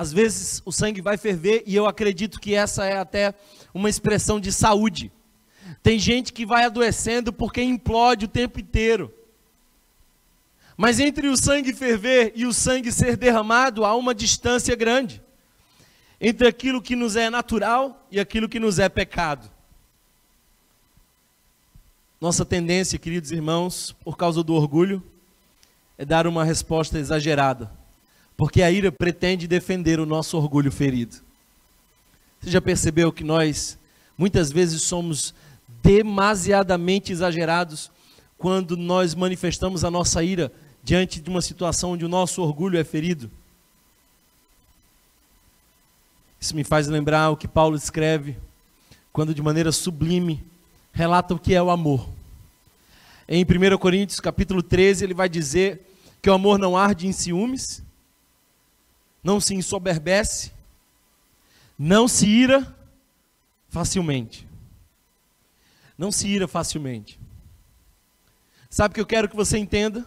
[0.00, 3.34] Às vezes o sangue vai ferver e eu acredito que essa é até
[3.74, 5.10] uma expressão de saúde.
[5.82, 9.12] Tem gente que vai adoecendo porque implode o tempo inteiro.
[10.76, 15.20] Mas entre o sangue ferver e o sangue ser derramado há uma distância grande.
[16.20, 19.50] Entre aquilo que nos é natural e aquilo que nos é pecado.
[22.20, 25.02] nossa tendência, queridos irmãos, por causa do orgulho,
[25.96, 27.77] é dar uma resposta exagerada,
[28.38, 31.16] porque a ira pretende defender o nosso orgulho ferido.
[32.40, 33.76] Você já percebeu que nós
[34.16, 35.34] muitas vezes somos
[35.82, 37.90] demasiadamente exagerados
[38.38, 40.52] quando nós manifestamos a nossa ira
[40.84, 43.28] diante de uma situação onde o nosso orgulho é ferido?
[46.40, 48.36] Isso me faz lembrar o que Paulo escreve
[49.12, 50.44] quando de maneira sublime
[50.92, 52.08] relata o que é o amor.
[53.28, 55.84] Em 1 Coríntios capítulo 13, ele vai dizer
[56.22, 57.82] que o amor não arde em ciúmes,
[59.22, 60.52] não se ensoberbece,
[61.78, 62.76] não se ira
[63.68, 64.46] facilmente.
[65.96, 67.18] Não se ira facilmente.
[68.70, 70.06] Sabe o que eu quero que você entenda?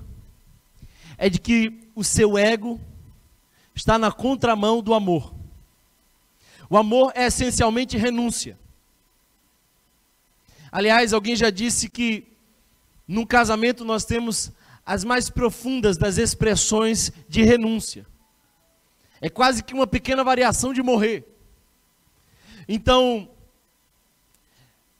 [1.17, 2.79] É de que o seu ego
[3.75, 5.33] está na contramão do amor.
[6.69, 8.57] O amor é essencialmente renúncia.
[10.71, 12.25] Aliás, alguém já disse que
[13.07, 14.51] num casamento nós temos
[14.85, 18.05] as mais profundas das expressões de renúncia.
[19.21, 21.23] É quase que uma pequena variação de morrer.
[22.67, 23.29] Então,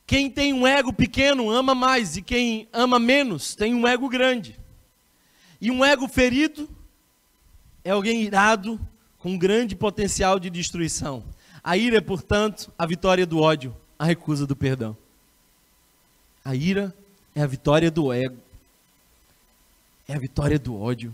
[0.05, 4.59] quem tem um ego pequeno ama mais, e quem ama menos tem um ego grande.
[5.59, 6.69] E um ego ferido
[7.83, 8.79] é alguém irado
[9.17, 11.23] com grande potencial de destruição.
[11.63, 14.97] A ira é, portanto, a vitória do ódio, a recusa do perdão.
[16.43, 16.93] A ira
[17.35, 18.37] é a vitória do ego,
[20.07, 21.13] é a vitória do ódio,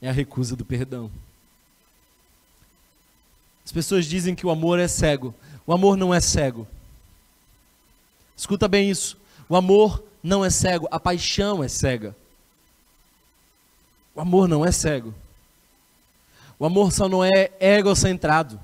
[0.00, 1.10] é a recusa do perdão.
[3.68, 5.34] As pessoas dizem que o amor é cego.
[5.66, 6.66] O amor não é cego.
[8.34, 9.18] Escuta bem isso.
[9.46, 12.16] O amor não é cego, a paixão é cega.
[14.14, 15.14] O amor não é cego.
[16.58, 18.58] O amor só não é egocentrado.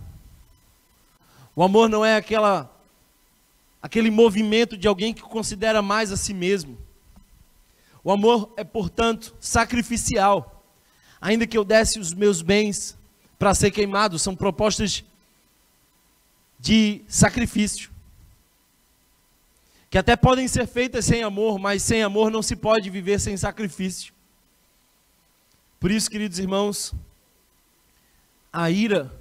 [1.54, 2.74] O amor não é aquela
[3.82, 6.78] aquele movimento de alguém que considera mais a si mesmo.
[8.02, 10.64] O amor é, portanto, sacrificial.
[11.20, 12.96] Ainda que eu desse os meus bens
[13.38, 15.04] para ser queimado, são propostas
[16.58, 17.90] de sacrifício.
[19.90, 23.36] Que até podem ser feitas sem amor, mas sem amor não se pode viver sem
[23.36, 24.12] sacrifício.
[25.78, 26.94] Por isso, queridos irmãos,
[28.52, 29.12] a ira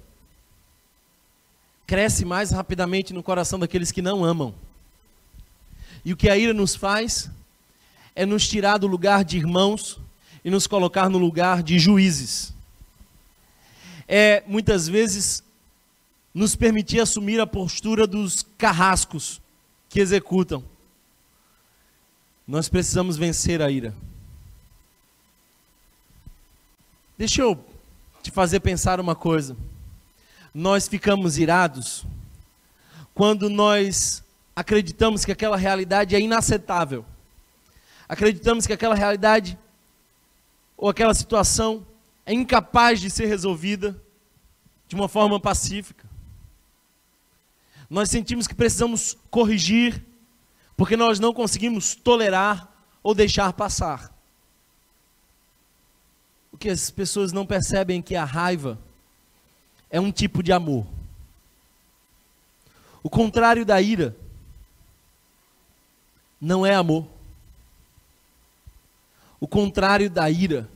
[1.86, 4.54] cresce mais rapidamente no coração daqueles que não amam.
[6.04, 7.30] E o que a ira nos faz
[8.14, 10.00] é nos tirar do lugar de irmãos
[10.44, 12.53] e nos colocar no lugar de juízes.
[14.06, 15.42] É muitas vezes
[16.32, 19.40] nos permitir assumir a postura dos carrascos
[19.88, 20.64] que executam.
[22.46, 23.94] Nós precisamos vencer a ira.
[27.16, 27.64] Deixa eu
[28.22, 29.56] te fazer pensar uma coisa
[30.54, 32.06] nós ficamos irados
[33.12, 34.22] quando nós
[34.54, 37.04] acreditamos que aquela realidade é inaceitável.
[38.08, 39.58] Acreditamos que aquela realidade
[40.76, 41.84] ou aquela situação
[42.26, 44.00] é incapaz de ser resolvida
[44.88, 46.08] de uma forma pacífica.
[47.88, 50.02] Nós sentimos que precisamos corrigir
[50.76, 52.68] porque nós não conseguimos tolerar
[53.02, 54.12] ou deixar passar.
[56.50, 58.78] O que as pessoas não percebem é que a raiva
[59.90, 60.86] é um tipo de amor.
[63.02, 64.16] O contrário da ira
[66.40, 67.06] não é amor.
[69.38, 70.68] O contrário da ira,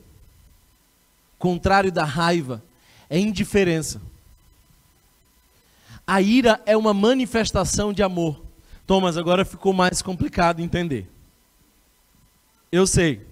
[1.38, 2.62] contrário da raiva,
[3.08, 4.00] é indiferença.
[6.06, 8.42] A ira é uma manifestação de amor.
[8.86, 11.08] Thomas, agora ficou mais complicado entender.
[12.72, 13.26] Eu sei.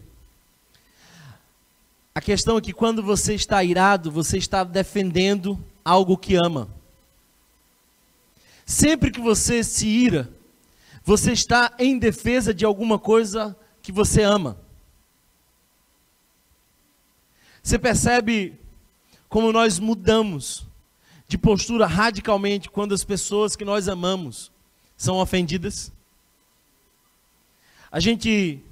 [2.14, 6.68] A questão é que quando você está irado, você está defendendo algo que ama.
[8.64, 10.28] Sempre que você se ira,
[11.04, 14.58] você está em defesa de alguma coisa que você ama.
[17.66, 18.56] Você percebe
[19.28, 20.64] como nós mudamos
[21.26, 24.52] de postura radicalmente quando as pessoas que nós amamos
[24.96, 25.92] são ofendidas?
[27.90, 28.62] A gente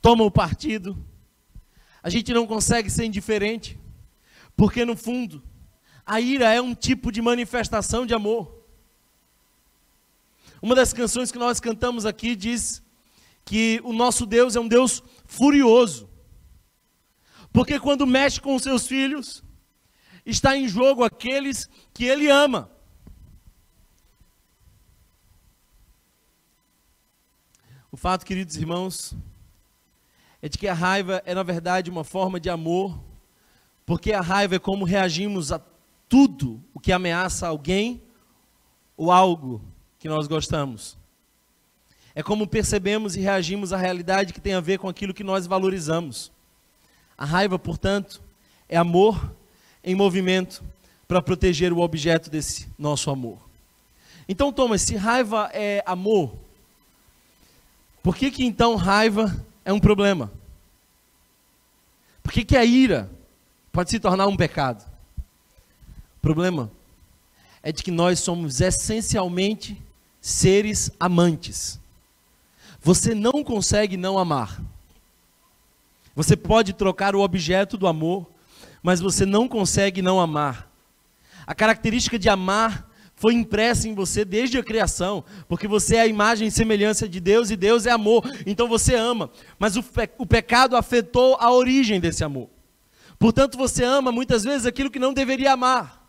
[0.00, 0.96] toma o partido,
[2.02, 3.78] a gente não consegue ser indiferente,
[4.56, 5.42] porque no fundo,
[6.06, 8.64] a ira é um tipo de manifestação de amor.
[10.62, 12.82] Uma das canções que nós cantamos aqui diz
[13.44, 16.13] que o nosso Deus é um Deus furioso.
[17.54, 19.44] Porque quando mexe com os seus filhos,
[20.26, 22.68] está em jogo aqueles que ele ama.
[27.92, 29.16] O fato, queridos irmãos,
[30.42, 33.00] é de que a raiva é, na verdade, uma forma de amor,
[33.86, 35.60] porque a raiva é como reagimos a
[36.08, 38.02] tudo o que ameaça alguém
[38.96, 39.62] ou algo
[40.00, 40.98] que nós gostamos.
[42.16, 45.46] é como percebemos e reagimos à realidade que tem a ver com aquilo que nós
[45.46, 46.33] valorizamos.
[47.16, 48.20] A raiva, portanto,
[48.68, 49.32] é amor
[49.82, 50.62] em movimento
[51.06, 53.38] para proteger o objeto desse nosso amor.
[54.28, 56.34] Então, Thomas, se raiva é amor,
[58.02, 60.30] por que, que então raiva é um problema?
[62.22, 63.10] Por que, que a ira
[63.72, 64.84] pode se tornar um pecado?
[66.18, 66.70] O problema
[67.62, 69.80] é de que nós somos essencialmente
[70.20, 71.78] seres amantes.
[72.80, 74.60] Você não consegue não amar.
[76.14, 78.30] Você pode trocar o objeto do amor,
[78.82, 80.70] mas você não consegue não amar.
[81.46, 86.06] A característica de amar foi impressa em você desde a criação, porque você é a
[86.06, 89.30] imagem e semelhança de Deus e Deus é amor, então você ama.
[89.58, 92.48] Mas o, pe o pecado afetou a origem desse amor.
[93.18, 96.02] Portanto, você ama muitas vezes aquilo que não deveria amar.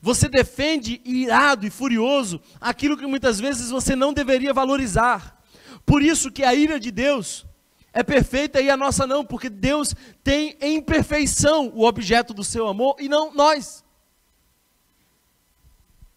[0.00, 5.40] Você defende irado e furioso aquilo que muitas vezes você não deveria valorizar.
[5.84, 7.46] Por isso que a ira de Deus
[7.92, 12.66] é perfeita e a nossa não, porque Deus tem em perfeição o objeto do seu
[12.66, 13.84] amor e não nós.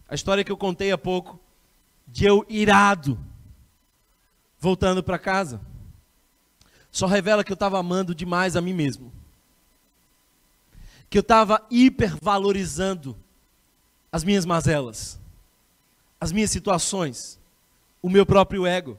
[0.08, 1.38] A história que eu contei há pouco,
[2.06, 3.18] de eu irado,
[4.58, 5.60] voltando para casa,
[6.90, 9.12] só revela que eu estava amando demais a mim mesmo.
[11.10, 13.16] Que eu estava hipervalorizando
[14.10, 15.20] as minhas mazelas,
[16.18, 17.38] as minhas situações,
[18.00, 18.98] o meu próprio ego.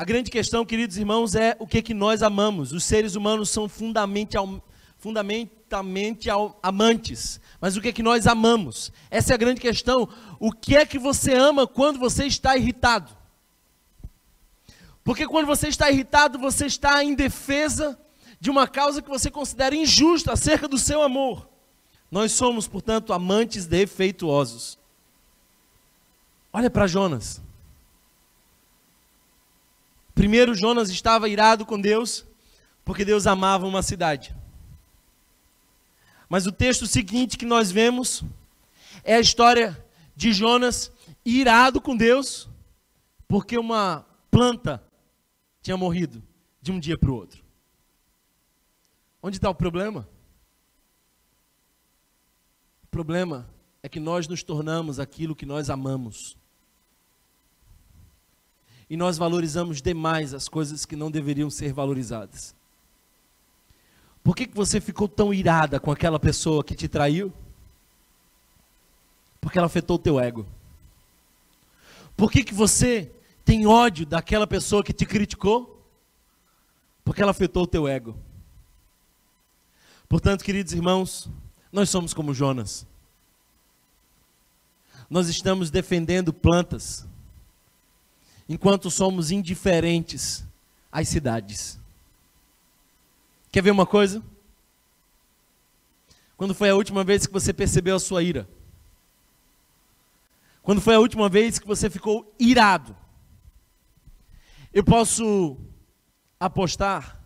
[0.00, 2.72] A grande questão, queridos irmãos, é o que, que nós amamos.
[2.72, 6.30] Os seres humanos são fundamentalmente,
[6.62, 8.90] amantes, mas o que, que nós amamos?
[9.10, 10.08] Essa é a grande questão.
[10.38, 13.14] O que é que você ama quando você está irritado?
[15.04, 18.00] Porque quando você está irritado, você está em defesa
[18.40, 21.46] de uma causa que você considera injusta acerca do seu amor.
[22.10, 24.78] Nós somos, portanto, amantes defeituosos.
[26.50, 27.42] Olha para Jonas.
[30.20, 32.26] Primeiro, Jonas estava irado com Deus,
[32.84, 34.36] porque Deus amava uma cidade.
[36.28, 38.22] Mas o texto seguinte que nós vemos
[39.02, 39.82] é a história
[40.14, 40.92] de Jonas
[41.24, 42.50] irado com Deus,
[43.26, 44.84] porque uma planta
[45.62, 46.22] tinha morrido
[46.60, 47.42] de um dia para o outro.
[49.22, 50.06] Onde está o problema?
[52.84, 53.48] O problema
[53.82, 56.36] é que nós nos tornamos aquilo que nós amamos.
[58.90, 62.52] E nós valorizamos demais as coisas que não deveriam ser valorizadas.
[64.22, 67.32] Por que, que você ficou tão irada com aquela pessoa que te traiu?
[69.40, 70.44] Porque ela afetou o teu ego.
[72.16, 73.10] Por que, que você
[73.44, 75.80] tem ódio daquela pessoa que te criticou?
[77.04, 78.16] Porque ela afetou o teu ego.
[80.08, 81.30] Portanto, queridos irmãos,
[81.72, 82.84] nós somos como Jonas.
[85.08, 87.06] Nós estamos defendendo plantas,
[88.50, 90.44] enquanto somos indiferentes
[90.90, 91.78] às cidades.
[93.52, 94.20] Quer ver uma coisa?
[96.36, 98.48] Quando foi a última vez que você percebeu a sua ira?
[100.64, 102.96] Quando foi a última vez que você ficou irado?
[104.74, 105.56] Eu posso
[106.40, 107.20] apostar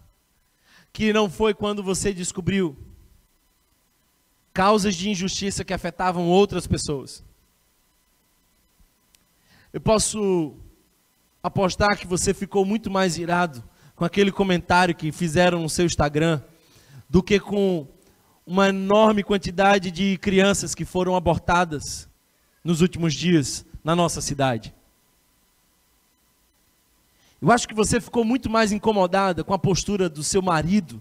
[0.92, 2.76] que não foi quando você descobriu
[4.52, 7.24] causas de injustiça que afetavam outras pessoas.
[9.72, 10.62] Eu posso
[11.44, 13.62] apostar que você ficou muito mais irado
[13.94, 16.40] com aquele comentário que fizeram no seu Instagram
[17.06, 17.86] do que com
[18.46, 22.08] uma enorme quantidade de crianças que foram abortadas
[22.64, 24.74] nos últimos dias na nossa cidade.
[27.42, 31.00] Eu acho que você ficou muito mais incomodada com a postura do seu marido,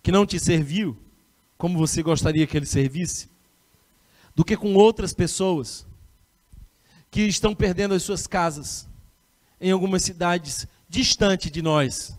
[0.00, 0.96] que não te serviu,
[1.58, 3.28] como você gostaria que ele servisse,
[4.32, 5.84] do que com outras pessoas
[7.10, 8.91] que estão perdendo as suas casas
[9.62, 12.18] em algumas cidades distantes de nós.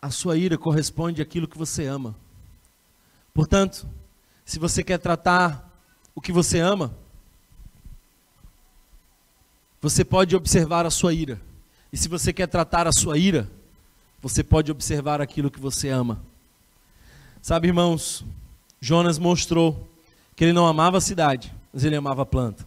[0.00, 2.16] A sua ira corresponde àquilo que você ama.
[3.34, 3.88] Portanto,
[4.44, 5.68] se você quer tratar
[6.14, 6.94] o que você ama,
[9.80, 11.40] você pode observar a sua ira.
[11.92, 13.50] E se você quer tratar a sua ira,
[14.20, 16.22] você pode observar aquilo que você ama.
[17.40, 18.24] Sabe, irmãos,
[18.80, 19.88] Jonas mostrou
[20.36, 22.66] que ele não amava a cidade, mas ele amava a planta.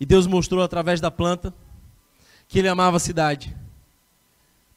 [0.00, 1.54] E Deus mostrou através da planta
[2.48, 3.56] que ele amava a cidade,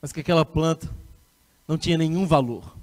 [0.02, 0.90] mas que aquela planta
[1.68, 2.76] não tinha nenhum valor.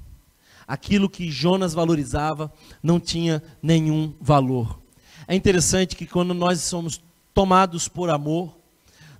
[0.67, 2.53] Aquilo que Jonas valorizava
[2.83, 4.81] não tinha nenhum valor.
[5.29, 7.01] É interessante que quando nós somos
[7.33, 8.57] tomados por amor,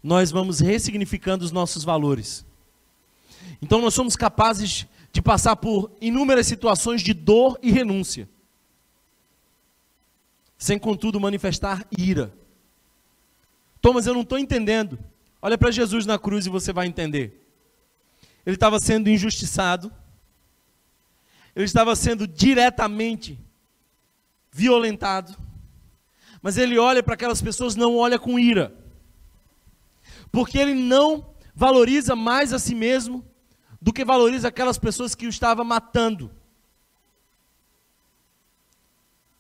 [0.03, 2.45] nós vamos ressignificando os nossos valores.
[3.61, 8.29] Então nós somos capazes de passar por inúmeras situações de dor e renúncia.
[10.59, 12.33] Sem contudo manifestar ira.
[13.81, 14.99] Thomas, eu não estou entendendo.
[15.41, 17.47] Olha para Jesus na cruz e você vai entender.
[18.45, 19.93] Ele estava sendo injustiçado,
[21.55, 23.39] ele estava sendo diretamente
[24.51, 25.37] violentado,
[26.41, 28.75] mas ele olha para aquelas pessoas, não olha com ira,
[30.31, 33.25] porque ele não valoriza mais a si mesmo
[33.81, 36.31] do que valoriza aquelas pessoas que o estava matando.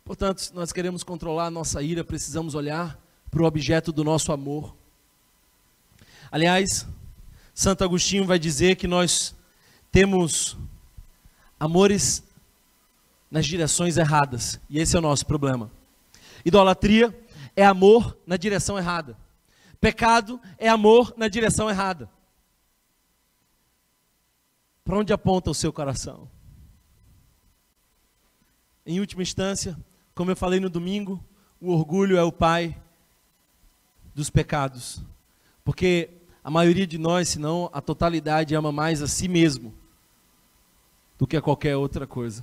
[0.07, 2.96] Portanto, se nós queremos controlar a nossa ira, precisamos olhar
[3.28, 4.72] para o objeto do nosso amor.
[6.30, 6.86] Aliás,
[7.52, 9.34] Santo Agostinho vai dizer que nós
[9.90, 10.57] temos
[11.59, 12.22] amores
[13.28, 15.72] nas direções erradas, e esse é o nosso problema.
[16.44, 17.12] Idolatria
[17.57, 19.18] é amor na direção errada.
[19.80, 22.09] Pecado é amor na direção errada.
[24.84, 26.30] Para onde aponta o seu coração?
[28.86, 29.76] Em última instância,
[30.16, 31.22] como eu falei no domingo,
[31.60, 32.74] o orgulho é o pai
[34.14, 35.02] dos pecados.
[35.62, 36.08] Porque
[36.42, 39.74] a maioria de nós, se não a totalidade, ama mais a si mesmo
[41.18, 42.42] do que a qualquer outra coisa.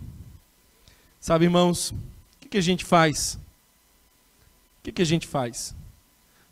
[1.20, 1.96] Sabe, irmãos, o
[2.42, 3.40] que, que a gente faz?
[4.80, 5.76] O que, que a gente faz?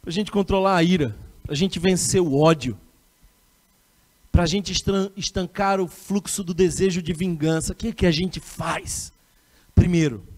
[0.02, 2.76] Para a gente controlar a ira, para a gente vencer o ódio,
[4.32, 4.74] para a gente
[5.16, 9.14] estancar o fluxo do desejo de vingança, o que, que a gente faz?
[9.76, 10.31] Primeiro,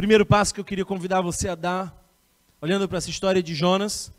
[0.00, 1.94] primeiro passo que eu queria convidar você a dar,
[2.58, 4.10] olhando para essa história de Jonas,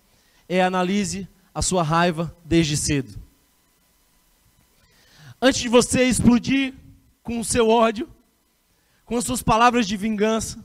[0.47, 3.19] é analise a sua raiva desde cedo.
[5.41, 6.75] Antes de você explodir
[7.23, 8.07] com o seu ódio,
[9.05, 10.63] com as suas palavras de vingança,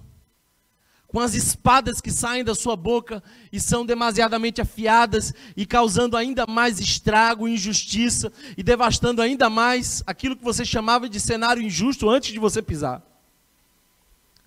[1.08, 6.44] com as espadas que saem da sua boca e são demasiadamente afiadas e causando ainda
[6.46, 12.34] mais estrago, injustiça e devastando ainda mais aquilo que você chamava de cenário injusto antes
[12.34, 13.15] de você pisar.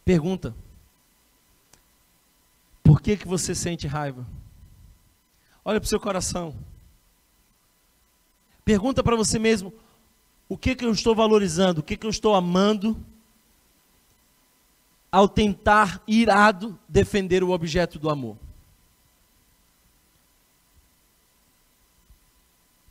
[0.09, 0.55] Pergunta:
[2.81, 4.25] Por que que você sente raiva?
[5.63, 6.55] Olha para o seu coração.
[8.65, 9.71] Pergunta para você mesmo:
[10.47, 11.81] o que que eu estou valorizando?
[11.81, 12.99] O que que eu estou amando?
[15.11, 18.35] ao tentar, irado, defender o objeto do amor?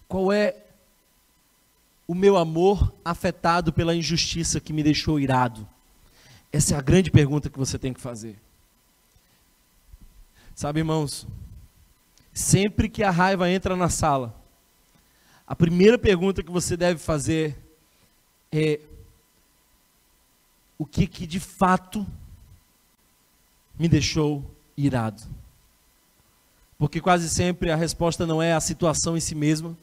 [0.07, 0.55] Qual é
[2.07, 5.69] o meu amor afetado pela injustiça que me deixou irado?
[6.53, 8.39] Essa é a grande pergunta que você tem que fazer.
[10.55, 11.27] Sabe, irmãos,
[12.33, 14.35] sempre que a raiva entra na sala,
[15.47, 17.57] a primeira pergunta que você deve fazer
[18.51, 18.81] é:
[20.77, 22.07] o que, que de fato
[23.79, 24.45] me deixou
[24.77, 25.23] irado.
[26.77, 29.77] Porque quase sempre a resposta não é a situação em si mesma,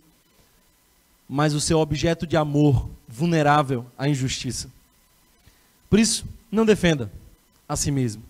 [1.28, 4.70] mas o seu objeto de amor vulnerável à injustiça.
[5.89, 7.11] Por isso, não defenda
[7.67, 8.23] a si mesmo.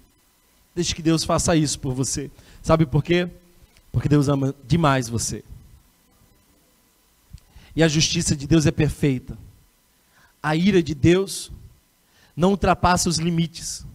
[0.74, 2.30] Deixe que Deus faça isso por você.
[2.62, 3.30] Sabe por quê?
[3.92, 5.44] Porque Deus ama demais você.
[7.76, 9.38] E a justiça de Deus é perfeita.
[10.42, 11.52] A ira de Deus
[12.36, 13.86] não ultrapassa os limites.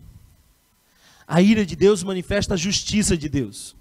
[1.26, 3.76] A ira de Deus manifesta a justiça de Deus.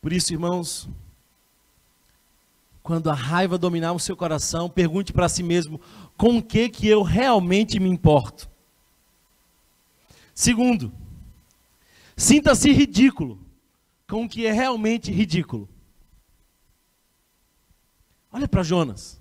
[0.00, 0.88] Por isso, irmãos,
[2.88, 5.78] quando a raiva dominar o seu coração, pergunte para si mesmo:
[6.16, 8.48] com o que que eu realmente me importo?
[10.34, 10.90] Segundo,
[12.16, 13.38] sinta-se ridículo
[14.08, 15.68] com o que é realmente ridículo.
[18.32, 19.20] Olha para Jonas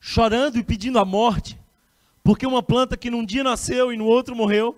[0.00, 1.56] chorando e pedindo a morte,
[2.24, 4.76] porque uma planta que num dia nasceu e no outro morreu,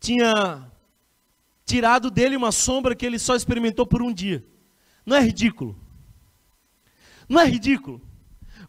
[0.00, 0.71] tinha
[1.64, 4.44] tirado dele uma sombra que ele só experimentou por um dia.
[5.04, 5.78] Não é ridículo?
[7.28, 8.00] Não é ridículo?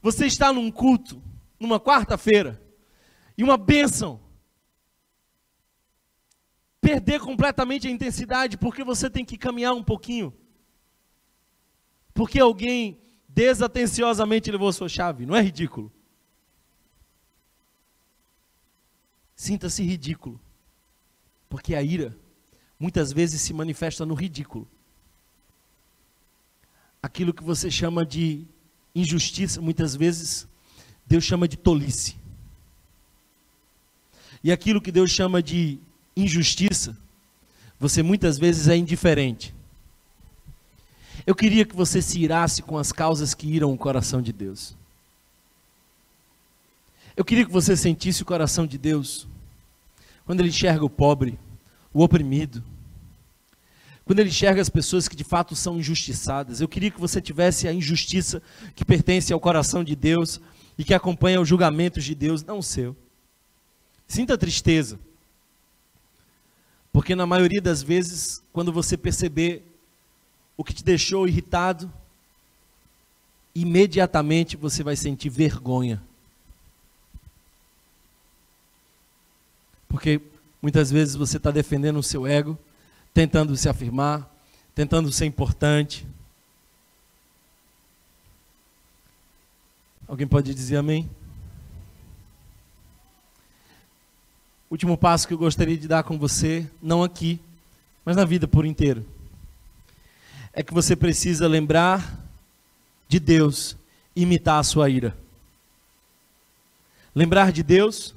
[0.02, 1.22] Você está num culto,
[1.60, 2.62] numa quarta-feira,
[3.38, 4.22] e uma bênção.
[6.82, 10.34] Perder completamente a intensidade porque você tem que caminhar um pouquinho.
[12.14, 15.26] Porque alguém desatenciosamente levou sua chave.
[15.26, 15.92] Não é ridículo?
[19.36, 20.40] Sinta-se ridículo.
[21.50, 22.18] Porque a ira
[22.84, 24.68] muitas vezes se manifesta no ridículo.
[27.02, 28.46] Aquilo que você chama de
[28.94, 30.46] injustiça, muitas vezes
[31.08, 32.18] Deus chama de tolice.
[34.44, 35.80] E aquilo que Deus chama de
[36.14, 36.98] injustiça,
[37.80, 39.56] você muitas vezes é indiferente.
[41.26, 44.76] Eu queria que você se irasse com as causas que iram o coração de Deus.
[47.16, 49.26] Eu queria que você sentisse o coração de Deus
[50.26, 51.40] quando ele enxerga o pobre,
[51.94, 52.64] o oprimido,
[54.06, 56.60] quando ele enxerga as pessoas que de fato são injustiçadas.
[56.60, 58.42] Eu queria que você tivesse a injustiça
[58.76, 60.42] que pertence ao coração de Deus
[60.78, 62.96] e que acompanha os julgamentos de Deus, não o seu.
[64.08, 65.00] Sinta tristeza.
[66.92, 69.64] Porque na maioria das vezes, quando você perceber
[70.58, 71.92] o que te deixou irritado,
[73.56, 76.04] imediatamente você vai sentir vergonha.
[79.88, 80.22] Porque
[80.64, 82.58] muitas vezes você está defendendo o seu ego,
[83.14, 84.34] tentando se afirmar,
[84.74, 86.08] tentando ser importante.
[90.08, 91.10] Alguém pode dizer amém?
[94.72, 97.42] Último passo que eu gostaria de dar com você, não aqui,
[98.06, 99.06] mas na vida por inteiro,
[100.54, 102.18] é que você precisa lembrar
[103.10, 103.76] de Deus
[104.16, 105.14] imitar a sua ira.
[107.14, 108.16] Lembrar de Deus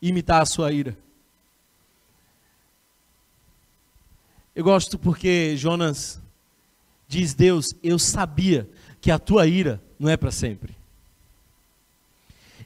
[0.00, 0.96] imitar a sua ira.
[4.54, 6.20] Eu gosto porque Jonas
[7.08, 8.68] diz: Deus, eu sabia
[9.00, 10.76] que a tua ira não é para sempre.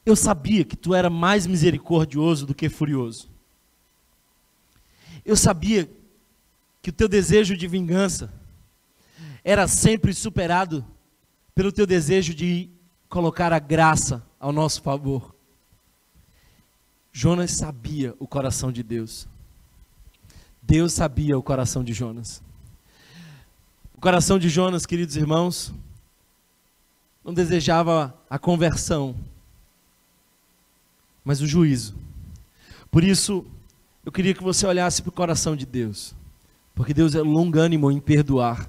[0.05, 3.29] Eu sabia que tu era mais misericordioso do que furioso.
[5.25, 5.91] Eu sabia
[6.81, 8.33] que o teu desejo de vingança
[9.43, 10.85] era sempre superado
[11.55, 12.71] pelo teu desejo de
[13.09, 15.35] colocar a graça ao nosso favor.
[17.13, 19.27] Jonas sabia o coração de Deus.
[20.67, 22.43] Deus sabia o coração de Jonas.
[23.95, 25.73] O coração de Jonas, queridos irmãos,
[27.25, 29.15] não desejava a conversão,
[31.25, 31.95] mas o juízo.
[32.91, 33.47] Por isso,
[34.05, 36.17] eu queria que você olhasse para o coração de Deus,
[36.75, 38.69] porque Deus é longânimo em perdoar.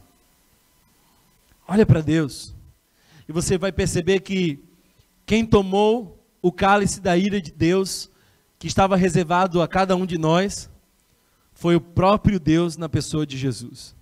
[1.68, 2.54] Olha para Deus,
[3.28, 4.64] e você vai perceber que
[5.26, 8.08] quem tomou o cálice da ira de Deus,
[8.60, 10.70] que estava reservado a cada um de nós,
[11.58, 13.96] foi o próprio Deus na pessoa de Jesus.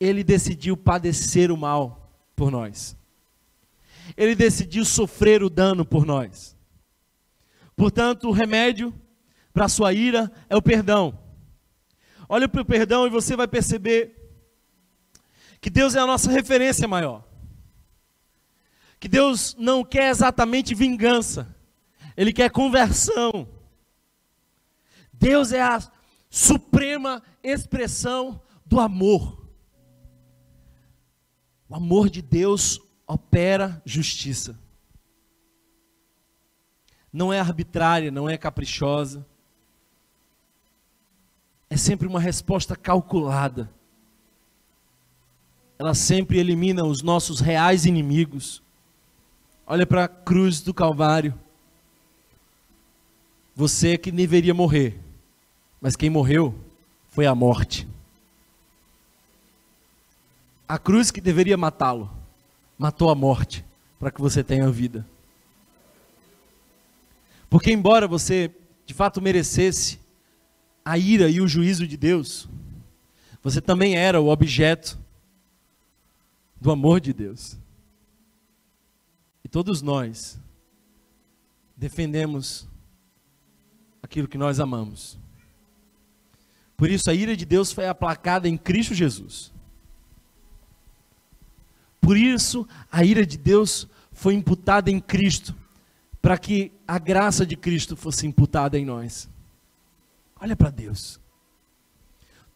[0.00, 2.96] Ele decidiu padecer o mal por nós.
[4.16, 6.56] Ele decidiu sofrer o dano por nós.
[7.76, 8.92] Portanto, o remédio
[9.52, 11.16] para a sua ira é o perdão.
[12.28, 14.16] Olha para o perdão e você vai perceber
[15.60, 17.24] que Deus é a nossa referência maior.
[18.98, 21.54] Que Deus não quer exatamente vingança,
[22.16, 23.48] Ele quer conversão.
[25.12, 25.78] Deus é a
[26.32, 29.46] suprema expressão do amor.
[31.68, 34.60] O amor de Deus opera justiça
[37.12, 39.26] não é arbitrária, não é caprichosa.
[41.68, 43.70] É sempre uma resposta calculada.
[45.78, 48.62] Ela sempre elimina os nossos reais inimigos.
[49.66, 51.38] Olha para a cruz do Calvário.
[53.54, 54.98] Você que deveria morrer,
[55.82, 56.54] mas quem morreu
[57.08, 57.88] foi a morte.
[60.68, 62.08] A cruz que deveria matá-lo,
[62.78, 63.64] matou a morte,
[63.98, 65.04] para que você tenha vida.
[67.50, 68.54] Porque, embora você
[68.86, 69.98] de fato merecesse
[70.84, 72.48] a ira e o juízo de Deus,
[73.42, 74.96] você também era o objeto
[76.60, 77.58] do amor de Deus.
[79.44, 80.38] E todos nós
[81.76, 82.68] defendemos
[84.00, 85.20] aquilo que nós amamos.
[86.82, 89.52] Por isso a ira de Deus foi aplacada em Cristo Jesus.
[92.00, 95.54] Por isso a ira de Deus foi imputada em Cristo
[96.20, 99.30] para que a graça de Cristo fosse imputada em nós.
[100.40, 101.20] Olha para Deus.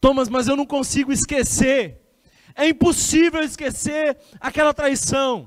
[0.01, 2.01] Thomas, mas eu não consigo esquecer.
[2.57, 5.47] É impossível esquecer aquela traição.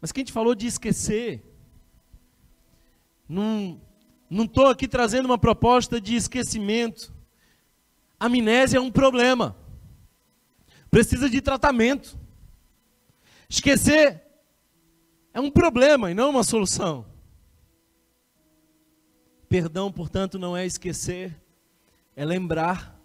[0.00, 1.44] Mas quem te falou de esquecer?
[3.28, 3.80] Não
[4.28, 7.14] não estou aqui trazendo uma proposta de esquecimento.
[8.20, 9.56] Amnésia é um problema.
[10.90, 12.18] Precisa de tratamento.
[13.48, 14.22] Esquecer
[15.32, 17.06] é um problema e não uma solução.
[19.48, 21.40] Perdão, portanto, não é esquecer,
[22.14, 23.00] é lembrar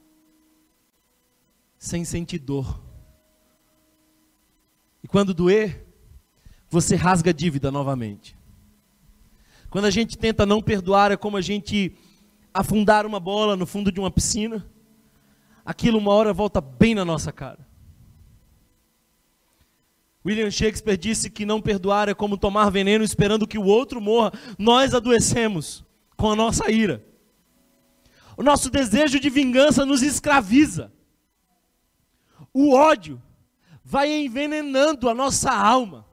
[1.77, 2.81] sem sentir dor.
[5.01, 5.85] E quando doer,
[6.69, 8.37] você rasga a dívida novamente.
[9.73, 11.95] Quando a gente tenta não perdoar, é como a gente
[12.53, 14.63] afundar uma bola no fundo de uma piscina.
[15.65, 17.67] Aquilo uma hora volta bem na nossa cara.
[20.23, 24.31] William Shakespeare disse que não perdoar é como tomar veneno esperando que o outro morra.
[24.59, 25.83] Nós adoecemos
[26.15, 27.03] com a nossa ira.
[28.37, 30.93] O nosso desejo de vingança nos escraviza.
[32.53, 33.19] O ódio
[33.83, 36.05] vai envenenando a nossa alma.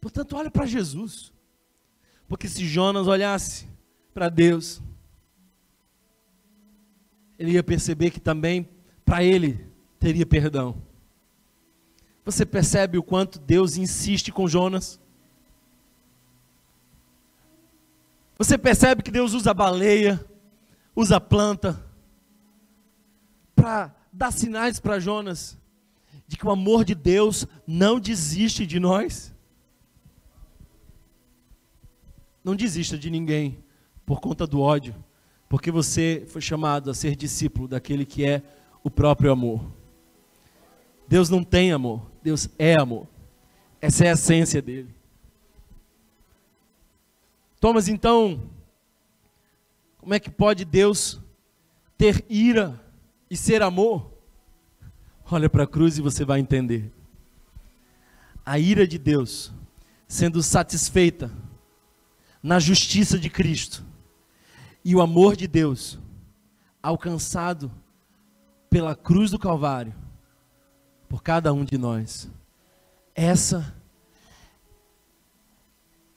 [0.00, 1.34] Portanto, olha para Jesus.
[2.28, 3.66] Porque se Jonas olhasse
[4.12, 4.82] para Deus,
[7.38, 8.68] ele ia perceber que também
[9.04, 9.66] para ele
[9.98, 10.82] teria perdão.
[12.24, 15.00] Você percebe o quanto Deus insiste com Jonas?
[18.36, 20.22] Você percebe que Deus usa baleia,
[20.94, 21.86] usa planta,
[23.54, 25.56] para dar sinais para Jonas
[26.26, 29.32] de que o amor de Deus não desiste de nós?
[32.46, 33.58] Não desista de ninguém
[34.06, 34.94] por conta do ódio,
[35.48, 38.40] porque você foi chamado a ser discípulo daquele que é
[38.84, 39.68] o próprio amor.
[41.08, 43.08] Deus não tem amor, Deus é amor.
[43.80, 44.94] Essa é a essência dele.
[47.58, 48.48] Thomas, então,
[49.98, 51.20] como é que pode Deus
[51.98, 52.80] ter ira
[53.28, 54.08] e ser amor?
[55.28, 56.92] Olha para a cruz e você vai entender.
[58.44, 59.52] A ira de Deus
[60.06, 61.28] sendo satisfeita
[62.46, 63.84] na justiça de Cristo
[64.84, 65.98] e o amor de Deus
[66.80, 67.72] alcançado
[68.70, 69.92] pela cruz do Calvário
[71.08, 72.30] por cada um de nós.
[73.16, 73.74] Essa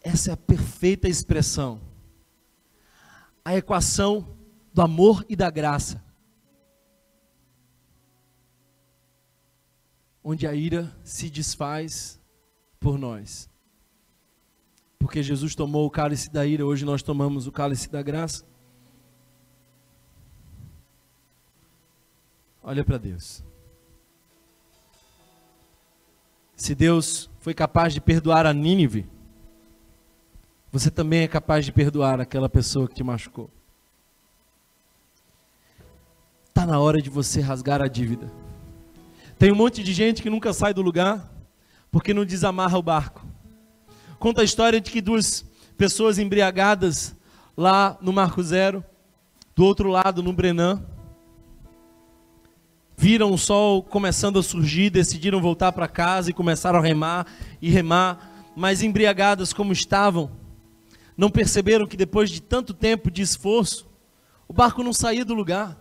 [0.03, 1.81] essa é a perfeita expressão.
[3.43, 4.37] A equação
[4.71, 5.99] do amor e da graça.
[10.23, 12.21] Onde a ira se desfaz
[12.79, 13.49] por nós.
[14.99, 18.45] Porque Jesus tomou o cálice da ira, hoje nós tomamos o cálice da graça.
[22.61, 23.43] Olha para Deus.
[26.55, 29.07] Se Deus foi capaz de perdoar a Nínive,
[30.71, 33.49] você também é capaz de perdoar aquela pessoa que te machucou.
[36.49, 38.29] Está na hora de você rasgar a dívida.
[39.39, 41.31] Tem um monte de gente que nunca sai do lugar
[41.89, 43.28] porque não desamarra o barco.
[44.19, 45.45] Conta a história de que duas
[45.77, 47.15] pessoas embriagadas
[47.55, 48.83] lá no Marco Zero,
[49.55, 50.83] do outro lado no Brenan,
[52.97, 57.27] viram o sol começando a surgir, decidiram voltar para casa e começaram a remar
[57.61, 60.29] e remar, mas embriagadas como estavam,
[61.15, 63.87] não perceberam que depois de tanto tempo de esforço,
[64.49, 65.77] o barco não saía do lugar.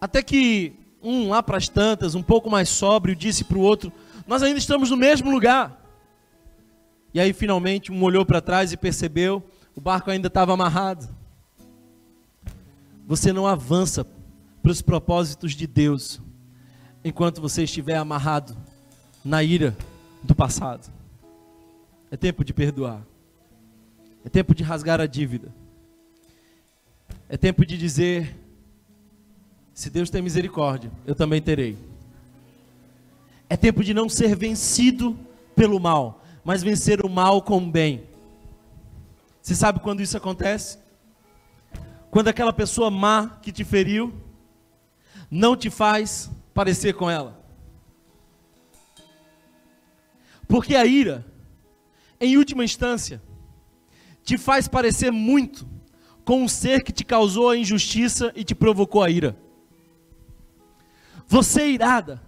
[0.00, 0.72] Até que
[1.02, 3.92] um lá para as tantas, um pouco mais sóbrio, disse para o outro:
[4.26, 5.81] Nós ainda estamos no mesmo lugar.
[7.14, 9.42] E aí finalmente um olhou para trás e percebeu:
[9.74, 11.08] o barco ainda estava amarrado.
[13.06, 14.06] Você não avança
[14.62, 16.20] para os propósitos de Deus
[17.04, 18.56] enquanto você estiver amarrado
[19.24, 19.76] na ira
[20.22, 20.90] do passado.
[22.10, 23.02] É tempo de perdoar.
[24.24, 25.52] É tempo de rasgar a dívida.
[27.28, 28.36] É tempo de dizer:
[29.74, 31.76] se Deus tem misericórdia, eu também terei.
[33.48, 35.18] É tempo de não ser vencido
[35.54, 38.08] pelo mal, mas vencer o mal com o bem.
[39.40, 40.78] Você sabe quando isso acontece?
[42.10, 44.12] Quando aquela pessoa má que te feriu
[45.30, 47.42] não te faz parecer com ela.
[50.46, 51.24] Porque a ira,
[52.20, 53.22] em última instância,
[54.22, 55.66] te faz parecer muito
[56.24, 59.36] com um ser que te causou a injustiça e te provocou a ira.
[61.26, 62.20] Você irada,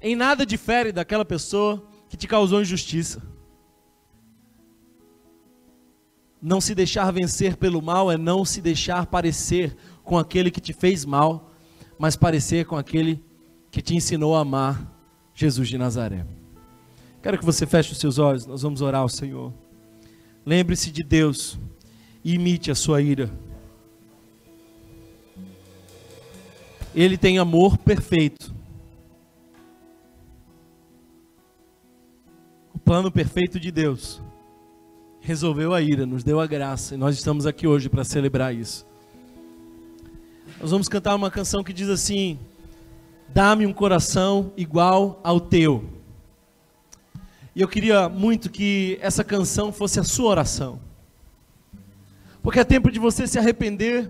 [0.00, 3.20] em nada difere daquela pessoa que te causou injustiça.
[6.46, 10.72] Não se deixar vencer pelo mal é não se deixar parecer com aquele que te
[10.72, 11.50] fez mal,
[11.98, 13.20] mas parecer com aquele
[13.68, 14.96] que te ensinou a amar
[15.34, 16.24] Jesus de Nazaré.
[17.20, 19.52] Quero que você feche os seus olhos, nós vamos orar ao Senhor.
[20.46, 21.58] Lembre-se de Deus
[22.22, 23.28] e imite a sua ira.
[26.94, 28.54] Ele tem amor perfeito.
[32.72, 34.22] O plano perfeito de Deus
[35.26, 38.86] resolveu a ira, nos deu a graça e nós estamos aqui hoje para celebrar isso.
[40.60, 42.38] Nós vamos cantar uma canção que diz assim:
[43.34, 45.84] Dá-me um coração igual ao teu.
[47.56, 50.78] E eu queria muito que essa canção fosse a sua oração.
[52.40, 54.08] Porque é tempo de você se arrepender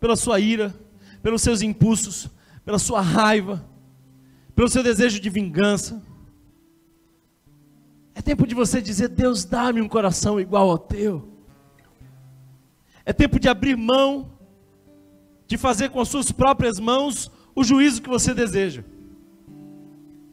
[0.00, 0.74] pela sua ira,
[1.22, 2.28] pelos seus impulsos,
[2.64, 3.64] pela sua raiva,
[4.56, 6.02] pelo seu desejo de vingança.
[8.24, 11.28] É tempo de você dizer: Deus, dá-me um coração igual ao teu.
[13.04, 14.30] É tempo de abrir mão,
[15.46, 18.82] de fazer com as suas próprias mãos o juízo que você deseja.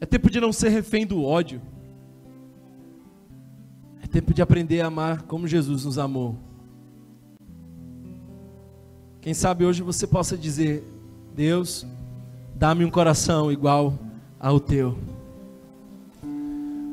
[0.00, 1.60] É tempo de não ser refém do ódio
[4.12, 6.36] tempo de aprender a amar como Jesus nos amou.
[9.22, 10.84] Quem sabe hoje você possa dizer:
[11.34, 11.86] Deus,
[12.54, 13.98] dá-me um coração igual
[14.38, 14.98] ao teu.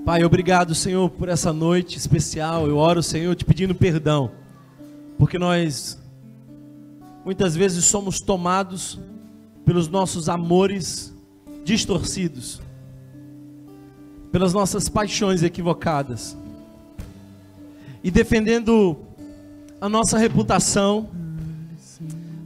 [0.10, 2.68] Pai, obrigado, Senhor, por essa noite especial.
[2.68, 4.32] Eu oro, Senhor, te pedindo perdão,
[5.20, 5.99] porque nós
[7.24, 8.99] muitas vezes somos tomados
[9.64, 11.14] pelos nossos amores
[11.64, 12.60] distorcidos,
[14.32, 16.36] pelas nossas paixões equivocadas
[18.03, 18.97] e defendendo
[19.80, 21.07] a nossa reputação,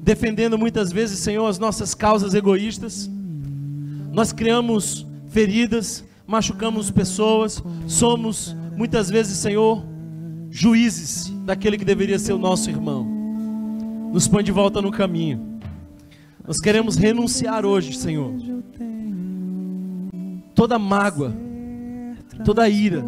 [0.01, 3.09] defendendo muitas vezes, Senhor, as nossas causas egoístas.
[4.11, 6.03] Nós criamos feridas,
[6.33, 9.85] machucamos pessoas, somos muitas vezes, Senhor,
[10.49, 13.05] juízes daquele que deveria ser o nosso irmão.
[14.11, 15.59] Nos põe de volta no caminho.
[16.43, 18.33] Nós queremos renunciar hoje, Senhor.
[20.55, 21.31] Toda mágoa,
[22.43, 23.05] toda ira,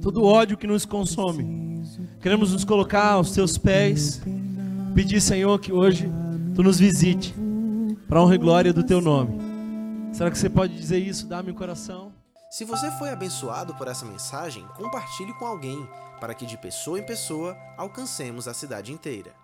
[0.00, 1.84] todo ódio que nos consome.
[2.20, 4.20] Queremos nos colocar aos teus pés,
[4.92, 6.10] pedir, Senhor, que hoje
[6.52, 7.32] tu nos visite
[8.08, 9.41] para honra e glória do teu nome.
[10.12, 11.26] Será que você pode dizer isso?
[11.26, 12.12] Dá-me o coração.
[12.50, 15.88] Se você foi abençoado por essa mensagem, compartilhe com alguém,
[16.20, 19.41] para que de pessoa em pessoa alcancemos a cidade inteira.